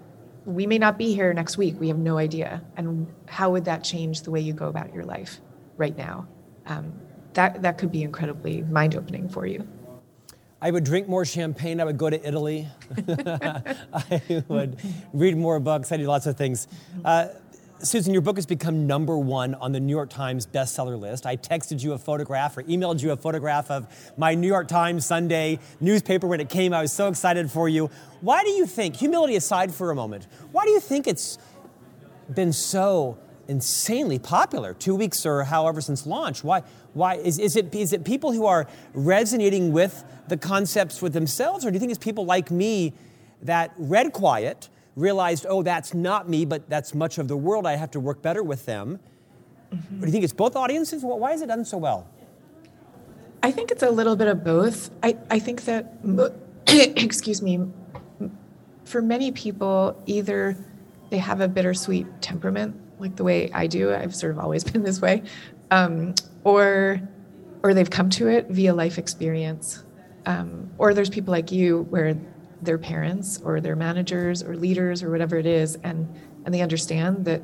we 0.45 0.67
may 0.67 0.77
not 0.77 0.97
be 0.97 1.13
here 1.13 1.34
next 1.34 1.58
week 1.58 1.79
we 1.79 1.88
have 1.88 1.97
no 1.97 2.17
idea 2.17 2.62
and 2.77 3.08
how 3.27 3.49
would 3.49 3.65
that 3.65 3.84
change 3.84 4.21
the 4.21 4.31
way 4.31 4.39
you 4.39 4.53
go 4.53 4.67
about 4.67 4.93
your 4.93 5.03
life 5.03 5.41
right 5.77 5.97
now 5.97 6.27
um, 6.67 6.93
that 7.34 7.62
that 7.62 7.77
could 7.77 7.91
be 7.91 8.03
incredibly 8.03 8.62
mind-opening 8.63 9.27
for 9.27 9.45
you 9.45 9.67
I 10.62 10.71
would 10.71 10.84
drink 10.84 11.08
more 11.08 11.25
champagne. 11.25 11.79
I 11.79 11.84
would 11.84 11.97
go 11.97 12.10
to 12.10 12.27
Italy. 12.27 12.67
I 13.08 14.43
would 14.47 14.79
read 15.13 15.38
more 15.38 15.60
books. 15.60 15.91
I 15.91 15.97
do 15.97 16.08
lots 16.08 16.25
of 16.25 16.38
things. 16.38 16.67
Uh, 17.03 17.27
Susan, 17.79 18.13
your 18.13 18.21
book 18.21 18.38
has 18.38 18.45
become 18.45 18.88
number 18.88 19.17
one 19.17 19.53
on 19.55 19.73
the 19.73 19.81
New 19.81 19.93
York 19.93 20.09
Times 20.09 20.47
bestseller 20.47 20.97
list. 20.97 21.25
I 21.25 21.35
texted 21.35 21.83
you 21.83 21.91
a 21.91 21.97
photograph 21.97 22.55
or 22.55 22.63
emailed 22.63 23.03
you 23.03 23.11
a 23.11 23.17
photograph 23.17 23.69
of 23.69 23.85
my 24.17 24.33
New 24.33 24.47
York 24.47 24.69
Times 24.69 25.05
Sunday 25.05 25.59
newspaper 25.81 26.25
when 26.25 26.39
it 26.39 26.47
came. 26.47 26.73
I 26.73 26.81
was 26.81 26.93
so 26.93 27.09
excited 27.09 27.51
for 27.51 27.67
you. 27.67 27.89
Why 28.21 28.43
do 28.43 28.51
you 28.51 28.65
think, 28.65 28.95
humility 28.95 29.35
aside 29.35 29.73
for 29.73 29.91
a 29.91 29.95
moment, 29.95 30.25
why 30.53 30.63
do 30.63 30.71
you 30.71 30.79
think 30.79 31.05
it's 31.05 31.38
been 32.33 32.53
so 32.53 33.17
insanely 33.49 34.19
popular 34.19 34.73
two 34.73 34.95
weeks 34.95 35.25
or 35.25 35.43
however 35.43 35.79
since 35.79 36.07
launch 36.07 36.43
why 36.43 36.63
why 36.93 37.13
is, 37.13 37.38
is 37.38 37.55
it 37.55 37.75
is 37.75 37.93
it 37.93 38.03
people 38.03 38.31
who 38.31 38.47
are 38.47 38.65
resonating 38.95 39.71
with 39.71 40.03
the 40.29 40.35
concepts 40.35 40.99
with 40.99 41.13
themselves 41.13 41.63
or 41.63 41.69
do 41.69 41.75
you 41.75 41.79
think 41.79 41.91
it's 41.91 42.03
people 42.03 42.25
like 42.25 42.49
me 42.49 42.91
that 43.43 43.71
read 43.77 44.11
quiet 44.11 44.67
realized 44.95 45.45
oh 45.49 45.62
that's 45.62 45.93
not 45.93 46.29
me 46.29 46.45
but 46.45 46.69
that's 46.69 46.93
much 46.93 47.17
of 47.17 47.27
the 47.27 47.38
world. 47.38 47.65
I 47.65 47.75
have 47.75 47.91
to 47.91 47.99
work 47.99 48.21
better 48.21 48.43
with 48.43 48.65
them. 48.65 48.99
Or 49.71 49.99
do 50.01 50.05
you 50.05 50.12
think 50.12 50.23
it's 50.23 50.34
both 50.34 50.55
audiences? 50.55 51.03
Why 51.03 51.34
is 51.34 51.41
it 51.41 51.47
done 51.47 51.65
so 51.65 51.77
well? 51.77 52.08
I 53.43 53.51
think 53.51 53.71
it's 53.71 53.84
a 53.84 53.89
little 53.89 54.15
bit 54.15 54.27
of 54.27 54.43
both. 54.43 54.89
I, 55.03 55.17
I 55.29 55.39
think 55.39 55.65
that, 55.65 55.93
excuse 56.67 57.41
me, 57.41 57.60
for 58.86 59.01
many 59.01 59.31
people, 59.31 60.01
either 60.05 60.58
they 61.10 61.17
have 61.17 61.41
a 61.41 61.47
bittersweet 61.47 62.08
temperament, 62.21 62.75
like 62.99 63.15
the 63.15 63.23
way 63.23 63.51
I 63.51 63.67
do, 63.67 63.93
I've 63.93 64.15
sort 64.15 64.31
of 64.31 64.39
always 64.39 64.63
been 64.71 64.84
this 64.84 65.01
way, 65.01 65.23
um, 65.71 66.15
or, 66.43 67.01
or 67.63 67.73
they've 67.73 67.89
come 67.89 68.10
to 68.12 68.27
it 68.29 68.47
via 68.49 68.73
life 68.73 68.97
experience. 68.97 69.84
Um, 70.25 70.71
or 70.79 70.95
there's 70.95 71.10
people 71.10 71.31
like 71.31 71.51
you 71.51 71.84
where 71.91 72.17
they're 72.65 72.78
parents 72.78 73.39
or 73.43 73.62
they're 73.62 73.75
managers 73.75 74.43
or 74.43 74.56
leaders 74.56 75.04
or 75.04 75.10
whatever 75.10 75.38
it 75.38 75.45
is, 75.45 75.75
and, 75.84 76.13
and 76.45 76.54
they 76.54 76.62
understand 76.62 77.25
that 77.25 77.41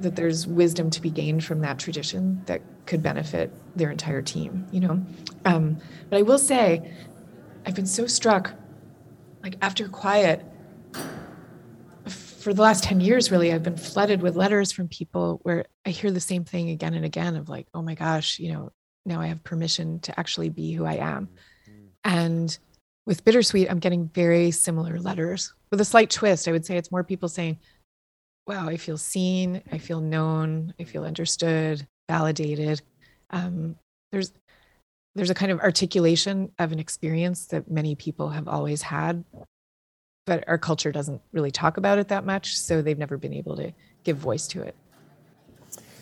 that 0.00 0.16
there's 0.16 0.46
wisdom 0.46 0.90
to 0.90 1.00
be 1.00 1.10
gained 1.10 1.44
from 1.44 1.60
that 1.60 1.78
tradition 1.78 2.42
that 2.46 2.60
could 2.86 3.02
benefit 3.02 3.50
their 3.76 3.90
entire 3.90 4.22
team 4.22 4.66
you 4.70 4.80
know? 4.80 5.04
Um, 5.44 5.78
but 6.10 6.18
i 6.18 6.22
will 6.22 6.38
say 6.38 6.92
i've 7.64 7.74
been 7.74 7.86
so 7.86 8.06
struck 8.06 8.52
like 9.42 9.56
after 9.62 9.88
quiet 9.88 10.44
for 12.06 12.52
the 12.52 12.60
last 12.60 12.84
10 12.84 13.00
years 13.00 13.30
really 13.30 13.52
i've 13.52 13.62
been 13.62 13.76
flooded 13.76 14.20
with 14.20 14.36
letters 14.36 14.72
from 14.72 14.88
people 14.88 15.40
where 15.42 15.64
i 15.86 15.90
hear 15.90 16.10
the 16.10 16.20
same 16.20 16.44
thing 16.44 16.70
again 16.70 16.94
and 16.94 17.04
again 17.04 17.36
of 17.36 17.48
like 17.48 17.66
oh 17.72 17.80
my 17.80 17.94
gosh 17.94 18.38
you 18.38 18.52
know 18.52 18.70
now 19.06 19.20
i 19.20 19.26
have 19.26 19.42
permission 19.44 20.00
to 20.00 20.18
actually 20.18 20.50
be 20.50 20.72
who 20.72 20.84
i 20.84 20.94
am. 20.94 21.28
And 22.04 22.56
with 23.06 23.24
bittersweet 23.24 23.70
i'm 23.70 23.78
getting 23.78 24.08
very 24.08 24.50
similar 24.50 24.98
letters 24.98 25.52
with 25.70 25.80
a 25.80 25.84
slight 25.84 26.10
twist 26.10 26.48
i 26.48 26.52
would 26.52 26.64
say 26.64 26.76
it's 26.76 26.92
more 26.92 27.04
people 27.04 27.28
saying 27.28 27.58
wow, 28.46 28.68
I 28.68 28.76
feel 28.76 28.98
seen, 28.98 29.62
I 29.72 29.78
feel 29.78 30.00
known, 30.00 30.74
I 30.78 30.84
feel 30.84 31.04
understood, 31.04 31.86
validated. 32.08 32.82
Um, 33.30 33.76
there's 34.12 34.32
there's 35.16 35.30
a 35.30 35.34
kind 35.34 35.52
of 35.52 35.60
articulation 35.60 36.50
of 36.58 36.72
an 36.72 36.80
experience 36.80 37.46
that 37.46 37.70
many 37.70 37.94
people 37.94 38.30
have 38.30 38.48
always 38.48 38.82
had, 38.82 39.24
but 40.26 40.42
our 40.48 40.58
culture 40.58 40.90
doesn't 40.90 41.22
really 41.32 41.52
talk 41.52 41.76
about 41.76 41.98
it 41.98 42.08
that 42.08 42.26
much, 42.26 42.58
so 42.58 42.82
they've 42.82 42.98
never 42.98 43.16
been 43.16 43.32
able 43.32 43.56
to 43.56 43.72
give 44.02 44.16
voice 44.16 44.48
to 44.48 44.62
it. 44.62 44.74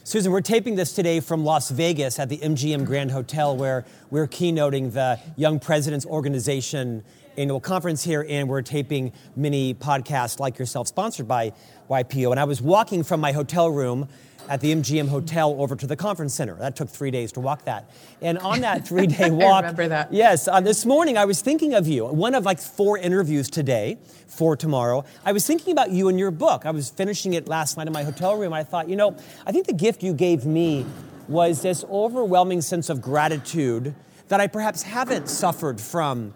Susan, 0.05 0.33
we're 0.33 0.41
taping 0.41 0.75
this 0.75 0.95
today 0.95 1.21
from 1.21 1.45
Las 1.45 1.71
Vegas 1.71 2.19
at 2.19 2.29
the 2.29 2.39
MGM 2.39 2.85
Grand 2.85 3.13
Hotel, 3.13 3.57
where 3.57 3.85
we're 4.11 4.27
keynoting 4.27 4.93
the 4.93 5.21
Young 5.37 5.61
Presidents 5.61 6.05
Organization 6.05 7.05
annual 7.37 7.61
conference 7.61 8.03
here, 8.03 8.27
and 8.29 8.49
we're 8.49 8.63
taping 8.63 9.13
many 9.37 9.75
podcasts 9.75 10.41
like 10.41 10.59
yourself, 10.59 10.89
sponsored 10.89 11.29
by 11.29 11.53
YPO. 11.89 12.33
And 12.33 12.41
I 12.41 12.45
was 12.45 12.61
walking 12.61 13.05
from 13.05 13.21
my 13.21 13.31
hotel 13.31 13.71
room 13.71 14.09
at 14.49 14.61
the 14.61 14.75
MGM 14.75 15.09
Hotel 15.09 15.55
over 15.59 15.77
to 15.77 15.87
the 15.87 15.97
conference 15.97 16.35
center. 16.35 16.55
That 16.57 16.77
took 16.77 16.89
three 16.89 17.11
days 17.11 17.33
to 17.33 17.41
walk 17.41 17.65
that. 17.65 17.91
And 18.21 18.39
on 18.39 18.61
that 18.61 18.87
three 18.89 19.07
day 19.07 19.31
walk, 19.31 19.63
remember 19.63 19.89
that. 19.89 20.13
Yes, 20.13 20.49
uh, 20.49 20.61
this 20.61 20.85
morning 20.85 21.17
I 21.17 21.25
was 21.25 21.41
thinking 21.41 21.75
of 21.75 21.87
you. 21.87 22.07
One 22.07 22.35
of 22.35 22.45
like 22.45 22.59
four 22.59 22.99
interviews 22.99 23.49
today 23.49 23.99
for 24.27 24.57
tomorrow. 24.57 25.05
I 25.25 25.33
was 25.33 25.47
thinking 25.47 25.73
about 25.73 25.91
you 25.91 26.09
and 26.09 26.19
your 26.19 26.31
book. 26.31 26.67
I 26.67 26.71
was 26.71 26.91
finishing 26.91 27.35
it 27.35 27.49
last 27.49 27.77
night 27.77 27.87
in 27.87 27.93
my 27.93 28.03
hotel 28.03 28.37
room. 28.37 28.53
I 28.53 28.65
thought, 28.65 28.89
you 28.89 28.97
know, 28.97 29.17
I 29.47 29.53
think 29.53 29.67
the 29.67 29.73
gift 29.73 30.03
you 30.03 30.15
gave 30.15 30.45
me 30.45 30.87
was 31.29 31.63
this 31.63 31.85
overwhelming 31.85 32.61
sense 32.61 32.89
of 32.89 33.01
gratitude 33.01 33.95
that 34.29 34.41
I 34.41 34.47
perhaps 34.47 34.83
haven't 34.83 35.29
suffered 35.29 35.81
from 35.81 36.35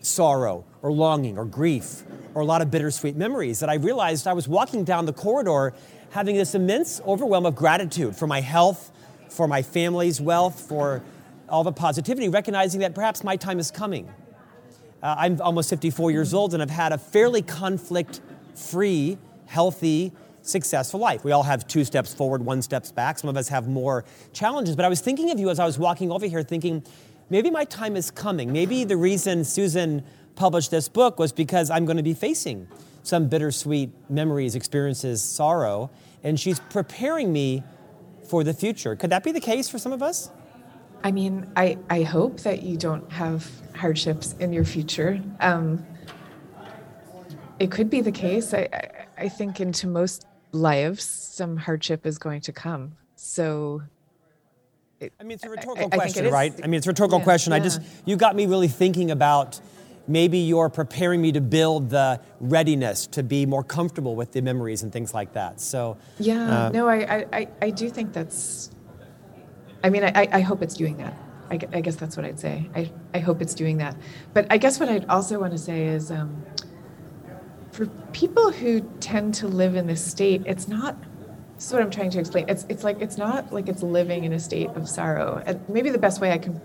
sorrow 0.00 0.64
or 0.82 0.92
longing 0.92 1.38
or 1.38 1.44
grief 1.44 2.02
or 2.34 2.42
a 2.42 2.44
lot 2.44 2.62
of 2.62 2.70
bittersweet 2.70 3.16
memories 3.16 3.60
that 3.60 3.68
I 3.68 3.74
realized 3.74 4.26
I 4.26 4.32
was 4.32 4.48
walking 4.48 4.84
down 4.84 5.06
the 5.06 5.12
corridor 5.12 5.74
having 6.10 6.36
this 6.36 6.54
immense 6.54 7.00
overwhelm 7.06 7.46
of 7.46 7.54
gratitude 7.54 8.16
for 8.16 8.26
my 8.26 8.40
health, 8.40 8.92
for 9.28 9.46
my 9.46 9.62
family's 9.62 10.20
wealth, 10.20 10.60
for 10.60 11.02
all 11.48 11.64
the 11.64 11.72
positivity, 11.72 12.28
recognizing 12.28 12.80
that 12.80 12.94
perhaps 12.94 13.24
my 13.24 13.36
time 13.36 13.58
is 13.58 13.70
coming. 13.70 14.08
Uh, 15.02 15.14
I'm 15.18 15.40
almost 15.40 15.70
54 15.70 16.10
years 16.10 16.34
old 16.34 16.52
and 16.52 16.62
I've 16.62 16.70
had 16.70 16.92
a 16.92 16.98
fairly 16.98 17.42
conflict 17.42 18.20
free, 18.54 19.18
healthy, 19.46 20.12
successful 20.42 21.00
life. 21.00 21.24
We 21.24 21.32
all 21.32 21.42
have 21.42 21.66
two 21.66 21.84
steps 21.84 22.12
forward, 22.12 22.44
one 22.44 22.62
steps 22.62 22.92
back. 22.92 23.18
Some 23.18 23.30
of 23.30 23.36
us 23.36 23.48
have 23.48 23.68
more 23.68 24.04
challenges. 24.32 24.76
But 24.76 24.84
I 24.84 24.88
was 24.88 25.00
thinking 25.00 25.30
of 25.30 25.38
you 25.38 25.50
as 25.50 25.58
I 25.58 25.64
was 25.64 25.78
walking 25.78 26.10
over 26.10 26.26
here, 26.26 26.42
thinking, 26.42 26.82
maybe 27.30 27.50
my 27.50 27.64
time 27.64 27.96
is 27.96 28.10
coming. 28.10 28.52
Maybe 28.52 28.84
the 28.84 28.96
reason 28.96 29.44
Susan 29.44 30.04
published 30.40 30.70
this 30.70 30.88
book 30.88 31.18
was 31.18 31.32
because 31.32 31.70
I'm 31.70 31.84
going 31.84 31.98
to 31.98 32.02
be 32.02 32.14
facing 32.14 32.66
some 33.02 33.28
bittersweet 33.28 33.90
memories, 34.08 34.54
experiences, 34.54 35.20
sorrow, 35.22 35.90
and 36.24 36.40
she's 36.40 36.58
preparing 36.58 37.30
me 37.30 37.62
for 38.26 38.42
the 38.42 38.54
future. 38.54 38.96
Could 38.96 39.10
that 39.10 39.22
be 39.22 39.32
the 39.32 39.40
case 39.40 39.68
for 39.68 39.78
some 39.78 39.92
of 39.92 40.02
us? 40.02 40.30
I 41.04 41.12
mean, 41.12 41.46
I, 41.56 41.76
I 41.90 42.02
hope 42.04 42.40
that 42.40 42.62
you 42.62 42.78
don't 42.78 43.10
have 43.12 43.50
hardships 43.76 44.34
in 44.40 44.50
your 44.50 44.64
future. 44.64 45.20
Um, 45.40 45.86
it 47.58 47.70
could 47.70 47.90
be 47.90 48.00
the 48.00 48.12
case. 48.12 48.54
I, 48.54 48.68
I, 48.72 49.24
I 49.24 49.28
think 49.28 49.60
into 49.60 49.88
most 49.88 50.26
lives, 50.52 51.04
some 51.04 51.58
hardship 51.58 52.06
is 52.06 52.16
going 52.16 52.40
to 52.42 52.52
come. 52.52 52.96
So 53.14 53.82
I 55.02 55.22
mean, 55.22 55.32
it's 55.32 55.44
a 55.44 55.50
rhetorical 55.50 55.84
I 55.84 55.96
it 55.96 55.98
question, 55.98 56.26
is- 56.26 56.32
right? 56.32 56.54
I 56.62 56.66
mean, 56.66 56.78
it's 56.78 56.86
a 56.86 56.90
rhetorical 56.90 57.18
Yeah, 57.18 57.24
question. 57.24 57.52
I 57.52 57.60
just, 57.60 57.82
you 58.06 58.16
got 58.16 58.34
me 58.34 58.46
really 58.46 58.68
thinking 58.68 59.10
about 59.10 59.60
maybe 60.06 60.38
you're 60.38 60.68
preparing 60.68 61.20
me 61.22 61.32
to 61.32 61.40
build 61.40 61.90
the 61.90 62.20
readiness 62.40 63.06
to 63.08 63.22
be 63.22 63.46
more 63.46 63.62
comfortable 63.62 64.16
with 64.16 64.32
the 64.32 64.42
memories 64.42 64.82
and 64.82 64.92
things 64.92 65.14
like 65.14 65.32
that. 65.34 65.60
So, 65.60 65.96
Yeah, 66.18 66.66
Uh, 66.66 66.68
no, 66.70 66.88
I, 66.88 67.26
I, 67.32 67.48
I, 67.62 67.70
do 67.70 67.88
think 67.90 68.12
that's. 68.12 68.70
I 69.82 69.90
mean, 69.90 70.04
I, 70.04 70.28
I 70.32 70.40
hope 70.40 70.62
it's 70.62 70.74
doing 70.74 70.96
that. 70.98 71.16
I, 71.50 71.58
I 71.72 71.80
guess 71.80 71.96
that's 71.96 72.16
what 72.16 72.24
I'd 72.24 72.38
say. 72.38 72.70
I, 72.74 72.92
I 73.14 73.18
hope 73.18 73.42
it's 73.42 73.54
doing 73.54 73.78
that. 73.78 73.96
But 74.34 74.46
I 74.50 74.56
guess 74.56 74.78
what 74.78 74.88
I'd 74.88 75.06
also 75.06 75.40
want 75.40 75.52
to 75.52 75.58
say 75.58 75.86
is, 75.86 76.10
um, 76.10 76.44
for 77.72 77.86
people 78.12 78.52
who 78.52 78.80
tend 79.00 79.34
to 79.34 79.48
live 79.48 79.74
in 79.74 79.86
this 79.86 80.04
state, 80.04 80.42
it's 80.46 80.68
not, 80.68 80.96
this 81.54 81.66
is 81.66 81.72
what 81.72 81.82
I'm 81.82 81.90
trying 81.90 82.10
to 82.10 82.18
explain. 82.18 82.48
It's 82.48 82.66
it's 82.68 82.84
like 82.84 83.00
it's 83.00 83.16
not 83.16 83.52
like 83.52 83.68
it's 83.68 83.82
living 83.82 84.24
in 84.24 84.32
a 84.32 84.40
state 84.40 84.68
of 84.70 84.88
sorrow. 84.88 85.42
And 85.44 85.60
maybe 85.68 85.90
the 85.90 85.98
best 85.98 86.20
way 86.20 86.32
I 86.32 86.38
can 86.38 86.60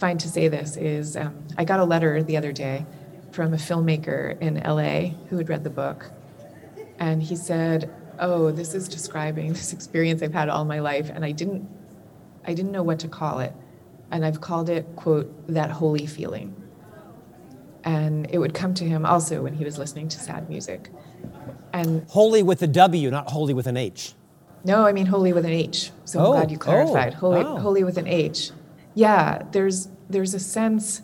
find 0.00 0.18
to 0.18 0.28
say 0.28 0.48
this 0.48 0.76
is 0.76 1.16
um, 1.16 1.44
I 1.58 1.64
got 1.64 1.78
a 1.78 1.84
letter 1.84 2.22
the 2.22 2.38
other 2.38 2.52
day 2.52 2.86
from 3.32 3.52
a 3.52 3.58
filmmaker 3.58 4.40
in 4.40 4.54
LA 4.54 5.14
who 5.28 5.36
had 5.36 5.48
read 5.48 5.62
the 5.62 5.70
book, 5.70 6.10
and 6.98 7.22
he 7.22 7.36
said, 7.36 7.92
"Oh, 8.18 8.50
this 8.50 8.74
is 8.74 8.88
describing 8.88 9.52
this 9.52 9.72
experience 9.72 10.22
I've 10.22 10.32
had 10.32 10.48
all 10.48 10.64
my 10.64 10.80
life, 10.80 11.10
and 11.14 11.24
I 11.24 11.32
didn't 11.32 11.68
I 12.46 12.54
didn't 12.54 12.72
know 12.72 12.82
what 12.82 12.98
to 13.00 13.08
call 13.08 13.40
it, 13.40 13.52
and 14.10 14.24
I've 14.24 14.40
called 14.40 14.70
it 14.70 14.86
quote 14.96 15.28
that 15.48 15.70
holy 15.70 16.06
feeling." 16.06 16.56
And 17.84 18.28
it 18.30 18.38
would 18.38 18.52
come 18.52 18.74
to 18.74 18.84
him 18.84 19.06
also 19.06 19.42
when 19.42 19.54
he 19.54 19.64
was 19.64 19.78
listening 19.78 20.08
to 20.08 20.18
sad 20.18 20.50
music. 20.50 20.90
And 21.72 22.06
holy 22.10 22.42
with 22.42 22.60
a 22.60 22.66
W, 22.66 23.10
not 23.10 23.30
holy 23.30 23.54
with 23.54 23.66
an 23.66 23.78
H. 23.78 24.12
No, 24.64 24.84
I 24.84 24.92
mean 24.92 25.06
holy 25.06 25.32
with 25.32 25.46
an 25.46 25.52
H. 25.52 25.90
So 26.04 26.20
oh, 26.20 26.24
I'm 26.26 26.32
glad 26.32 26.50
you 26.50 26.58
clarified. 26.58 27.14
Oh, 27.14 27.20
holy, 27.20 27.40
oh. 27.40 27.56
holy 27.56 27.84
with 27.84 27.96
an 27.96 28.06
H. 28.06 28.50
Yeah, 28.94 29.42
there's 29.52 29.88
there's 30.08 30.34
a 30.34 30.40
sense. 30.40 31.02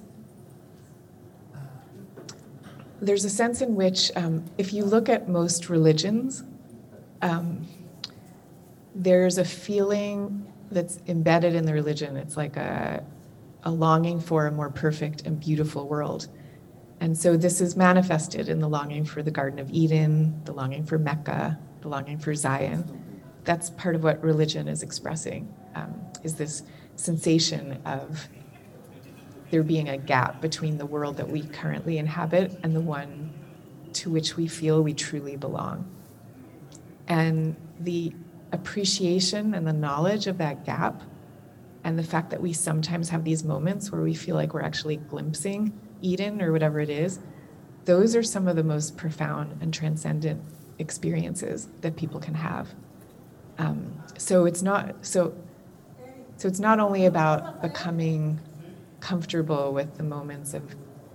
There's 3.00 3.24
a 3.24 3.30
sense 3.30 3.60
in 3.60 3.76
which, 3.76 4.10
um, 4.16 4.44
if 4.56 4.72
you 4.72 4.84
look 4.84 5.08
at 5.08 5.28
most 5.28 5.68
religions, 5.68 6.42
um, 7.20 7.66
there's 8.94 9.36
a 9.38 9.44
feeling 9.44 10.50
that's 10.70 10.98
embedded 11.06 11.54
in 11.54 11.66
the 11.66 11.74
religion. 11.74 12.16
It's 12.16 12.36
like 12.36 12.56
a, 12.56 13.04
a 13.64 13.70
longing 13.70 14.18
for 14.18 14.46
a 14.46 14.50
more 14.50 14.70
perfect 14.70 15.26
and 15.26 15.38
beautiful 15.38 15.86
world. 15.86 16.28
And 17.00 17.16
so 17.16 17.36
this 17.36 17.60
is 17.60 17.76
manifested 17.76 18.48
in 18.48 18.60
the 18.60 18.68
longing 18.68 19.04
for 19.04 19.22
the 19.22 19.30
Garden 19.30 19.58
of 19.58 19.70
Eden, 19.70 20.40
the 20.44 20.52
longing 20.52 20.84
for 20.84 20.98
Mecca, 20.98 21.58
the 21.82 21.88
longing 21.88 22.18
for 22.18 22.34
Zion. 22.34 22.84
That's 23.44 23.70
part 23.70 23.94
of 23.94 24.02
what 24.02 24.22
religion 24.22 24.66
is 24.66 24.82
expressing, 24.82 25.54
um, 25.74 25.94
is 26.24 26.34
this 26.34 26.62
sensation 26.96 27.80
of 27.84 28.28
there 29.50 29.62
being 29.62 29.88
a 29.88 29.96
gap 29.96 30.40
between 30.40 30.78
the 30.78 30.86
world 30.86 31.16
that 31.18 31.28
we 31.28 31.42
currently 31.42 31.98
inhabit 31.98 32.58
and 32.62 32.74
the 32.74 32.80
one 32.80 33.32
to 33.92 34.10
which 34.10 34.36
we 34.36 34.48
feel 34.48 34.82
we 34.82 34.92
truly 34.92 35.36
belong. 35.36 35.88
And 37.08 37.56
the 37.80 38.12
appreciation 38.52 39.54
and 39.54 39.66
the 39.66 39.72
knowledge 39.72 40.26
of 40.26 40.38
that 40.38 40.64
gap 40.64 41.02
and 41.84 41.98
the 41.98 42.02
fact 42.02 42.30
that 42.30 42.42
we 42.42 42.52
sometimes 42.52 43.08
have 43.10 43.24
these 43.24 43.44
moments 43.44 43.92
where 43.92 44.02
we 44.02 44.14
feel 44.14 44.34
like 44.34 44.52
we're 44.54 44.62
actually 44.62 44.96
glimpsing 44.96 45.72
Eden 46.02 46.42
or 46.42 46.52
whatever 46.52 46.80
it 46.80 46.90
is, 46.90 47.20
those 47.84 48.16
are 48.16 48.22
some 48.22 48.48
of 48.48 48.56
the 48.56 48.64
most 48.64 48.96
profound 48.96 49.62
and 49.62 49.72
transcendent 49.72 50.42
experiences 50.78 51.68
that 51.80 51.96
people 51.96 52.20
can 52.20 52.34
have. 52.34 52.74
Um, 53.58 54.02
so 54.18 54.44
it's 54.44 54.62
not 54.62 55.06
so. 55.06 55.34
So 56.36 56.48
it's 56.48 56.60
not 56.60 56.80
only 56.80 57.06
about 57.06 57.62
becoming 57.62 58.40
comfortable 59.00 59.72
with 59.72 59.96
the 59.96 60.02
moments 60.02 60.52
of, 60.52 60.74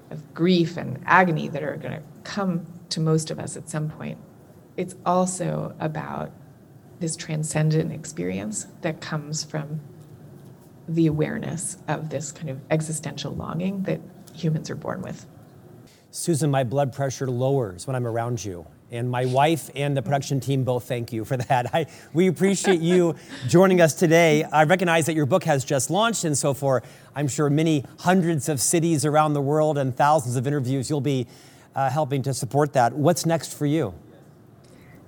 of 0.10 0.34
grief 0.34 0.78
and 0.78 1.00
agony 1.06 1.48
that 1.50 1.64
are 1.64 1.78
going 1.78 1.94
to 1.94 2.04
come 2.24 2.66
to 2.90 3.00
most 3.00 3.32
of 3.32 3.40
us 3.40 3.56
at 3.56 3.70
some 3.70 3.90
point. 3.90 4.18
It's 4.78 4.96
also 5.06 5.76
about 5.80 6.32
this 7.00 7.16
transcendent 7.16 7.92
experience 7.92 8.68
that 8.82 9.02
comes 9.02 9.44
from 9.44 9.82
the 10.88 11.08
awareness 11.08 11.78
of 11.88 12.10
this 12.10 12.32
kind 12.32 12.50
of 12.50 12.60
existential 12.70 13.34
longing 13.34 13.84
that 13.84 14.02
humans 14.34 14.70
are 14.70 14.76
born 14.76 15.02
with. 15.02 15.26
Susan, 16.12 16.52
my 16.52 16.66
blood 16.66 16.92
pressure 16.92 17.28
lowers 17.28 17.88
when 17.88 17.96
I'm 17.96 18.06
around 18.06 18.44
you. 18.44 18.68
And 18.92 19.10
my 19.10 19.24
wife 19.24 19.70
and 19.74 19.96
the 19.96 20.02
production 20.02 20.42
team 20.42 20.66
both 20.66 20.84
thank 20.84 21.14
you 21.14 21.24
for 21.24 21.38
that. 21.38 21.74
I, 21.74 21.86
we 22.14 22.28
appreciate 22.28 22.82
you 22.82 23.16
joining 23.48 23.80
us 23.80 23.94
today. 23.94 24.44
I 24.44 24.66
recognize 24.66 25.06
that 25.06 25.16
your 25.16 25.26
book 25.26 25.46
has 25.46 25.64
just 25.64 25.90
launched, 25.90 26.26
and 26.26 26.38
so 26.38 26.54
for, 26.54 26.84
I'm 27.16 27.30
sure, 27.30 27.50
many 27.50 27.86
hundreds 28.00 28.50
of 28.50 28.60
cities 28.60 29.06
around 29.06 29.34
the 29.34 29.42
world 29.42 29.78
and 29.78 29.96
thousands 29.96 30.36
of 30.36 30.46
interviews, 30.46 30.90
you'll 30.90 31.00
be 31.00 31.28
uh, 31.74 31.90
helping 31.90 32.22
to 32.24 32.34
support 32.34 32.74
that. 32.74 32.92
What's 32.92 33.26
next 33.26 33.58
for 33.58 33.66
you? 33.66 33.94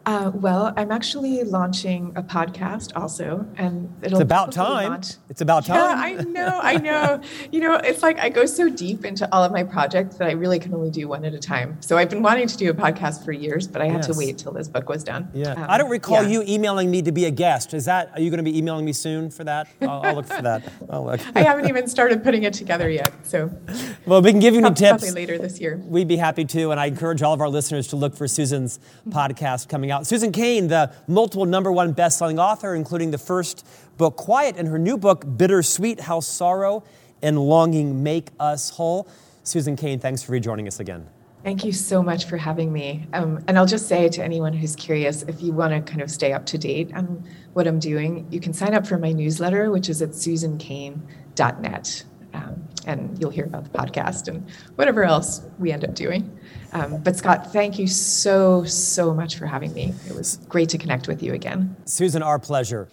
Uh, 0.06 0.32
well, 0.34 0.74
I'm 0.76 0.92
actually 0.92 1.44
launching 1.44 2.12
a 2.16 2.24
podcast 2.24 2.92
also, 2.96 3.46
and 3.56 3.94
it'll. 4.02 4.20
It's 4.20 4.24
about 4.24 4.52
time. 4.52 4.90
Launch. 4.90 5.14
It's 5.30 5.40
about 5.40 5.66
time. 5.66 5.78
Yeah, 5.78 5.96
I 5.96 6.24
know. 6.24 6.60
I 6.62 6.78
know. 6.78 7.22
you 7.52 7.62
know, 7.62 7.76
it's 7.76 8.04
like 8.04 8.20
I 8.20 8.30
go 8.30 8.46
so 8.46 8.70
deep 8.70 9.06
into 9.06 9.32
all 9.34 9.44
of 9.44 9.54
my 9.54 9.64
projects 9.64 10.18
that 10.18 10.28
I 10.28 10.34
really 10.34 10.60
can 10.60 10.74
only 10.74 10.92
do 10.92 11.08
one 11.08 11.24
at 11.24 11.34
a 11.34 11.40
time. 11.40 11.78
So 11.82 11.98
I've 11.98 12.10
been 12.10 12.22
wanting 12.22 12.48
to 12.48 12.58
do 12.58 12.70
a 12.70 12.74
podcast 12.74 13.24
for 13.24 13.32
years, 13.32 13.66
but 13.66 13.82
I 13.82 13.86
had 13.86 13.98
yes. 13.98 14.08
to 14.08 14.14
wait 14.18 14.38
till 14.38 14.52
this 14.52 14.68
book 14.68 14.90
was 14.90 15.06
done. 15.06 15.30
Yeah. 15.34 15.54
Um, 15.54 15.66
I 15.70 15.78
don't 15.78 15.90
recall 15.90 16.24
yeah. 16.24 16.30
you 16.30 16.44
emailing 16.48 16.92
me 16.92 17.02
to 17.04 17.14
be 17.14 17.26
a 17.26 17.32
guest. 17.32 17.74
Is 17.74 17.86
that? 17.86 18.12
Are 18.14 18.20
you 18.20 18.30
going 18.30 18.44
to 18.44 18.52
be 18.52 18.58
emailing 18.58 18.84
me 18.84 18.94
soon 18.94 19.32
for 19.32 19.46
that? 19.46 19.70
I'll, 19.82 20.02
I'll 20.04 20.16
look 20.16 20.26
for 20.26 20.42
that. 20.42 20.64
Look. 20.90 21.22
I 21.36 21.44
haven't 21.44 21.70
even 21.70 21.88
started 21.88 22.24
putting 22.24 22.44
it 22.44 22.54
together 22.54 22.90
yet. 22.90 23.14
So. 23.24 23.52
Well, 24.06 24.22
we 24.22 24.32
can 24.32 24.42
give 24.42 24.54
you 24.54 24.60
any 24.60 24.74
tips. 24.76 25.04
Probably 25.04 25.12
later 25.12 25.38
this 25.38 25.62
year. 25.62 25.78
We'd 25.78 26.10
be 26.10 26.18
happy 26.18 26.44
to, 26.44 26.72
and 26.72 26.80
I 26.80 26.88
encourage 26.88 27.22
all 27.22 27.34
of 27.34 27.40
our 27.40 27.48
listeners 27.48 27.88
to 27.88 27.96
look 27.96 28.16
for 28.16 28.28
Susan's 28.28 28.80
podcast 29.08 29.70
coming 29.70 29.93
out. 29.94 30.08
Susan 30.08 30.32
Cain, 30.32 30.68
the 30.68 30.92
multiple 31.08 31.46
number 31.46 31.72
one 31.72 31.94
best-selling 31.94 32.40
author, 32.40 32.76
including 32.76 33.12
the 33.12 33.18
first 33.18 33.66
book, 33.98 34.18
Quiet, 34.18 34.58
and 34.58 34.68
her 34.68 34.80
new 34.80 34.98
book, 34.98 35.24
Bittersweet, 35.26 36.02
How 36.02 36.20
Sorrow 36.20 36.84
and 37.22 37.40
Longing 37.40 38.04
Make 38.04 38.30
Us 38.40 38.72
Whole. 38.72 39.08
Susan 39.44 39.76
Cain, 39.76 40.00
thanks 40.00 40.24
for 40.24 40.32
rejoining 40.32 40.68
us 40.68 40.80
again. 40.80 41.08
Thank 41.44 41.66
you 41.66 41.74
so 41.74 42.02
much 42.02 42.26
for 42.26 42.38
having 42.38 42.72
me. 42.72 43.06
Um, 43.12 43.44
and 43.48 43.58
I'll 43.58 43.66
just 43.66 43.88
say 43.88 44.08
to 44.08 44.24
anyone 44.24 44.54
who's 44.54 44.78
curious, 44.78 45.24
if 45.24 45.42
you 45.42 45.52
want 45.52 45.74
to 45.74 45.82
kind 45.92 46.02
of 46.02 46.10
stay 46.10 46.32
up 46.32 46.46
to 46.48 46.58
date 46.58 46.94
on 46.96 47.24
what 47.52 47.68
I'm 47.68 47.80
doing, 47.80 48.26
you 48.32 48.40
can 48.40 48.54
sign 48.54 48.74
up 48.74 48.88
for 48.88 48.98
my 48.98 49.12
newsletter, 49.12 49.70
which 49.70 49.90
is 49.90 50.02
at 50.02 50.12
susancain.net. 50.12 52.04
Um, 52.34 52.68
and 52.86 53.18
you'll 53.20 53.30
hear 53.30 53.46
about 53.46 53.64
the 53.64 53.70
podcast 53.70 54.28
and 54.28 54.50
whatever 54.76 55.04
else 55.04 55.42
we 55.60 55.72
end 55.72 55.84
up 55.84 55.94
doing. 55.94 56.38
Um, 56.74 57.02
but 57.02 57.16
Scott, 57.16 57.54
thank 57.54 57.78
you 57.78 57.88
so, 57.88 58.64
so 58.64 59.14
much 59.14 59.38
for 59.38 59.46
having 59.46 59.74
me. 59.74 59.94
It 60.08 60.16
was 60.16 60.38
great 60.50 60.70
to 60.70 60.78
connect 60.78 61.08
with 61.08 61.22
you 61.22 61.34
again. 61.34 61.76
Susan, 61.86 62.24
our 62.24 62.40
pleasure. 62.40 62.90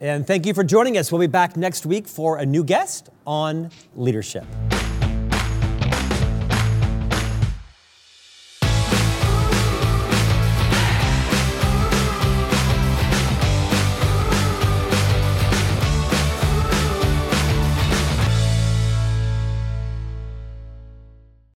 And 0.00 0.26
thank 0.26 0.46
you 0.46 0.54
for 0.54 0.64
joining 0.64 0.98
us. 0.98 1.10
We'll 1.10 1.20
be 1.20 1.26
back 1.26 1.56
next 1.56 1.86
week 1.86 2.06
for 2.06 2.38
a 2.38 2.46
new 2.46 2.64
guest 2.64 3.10
on 3.26 3.70
leadership. 3.94 4.44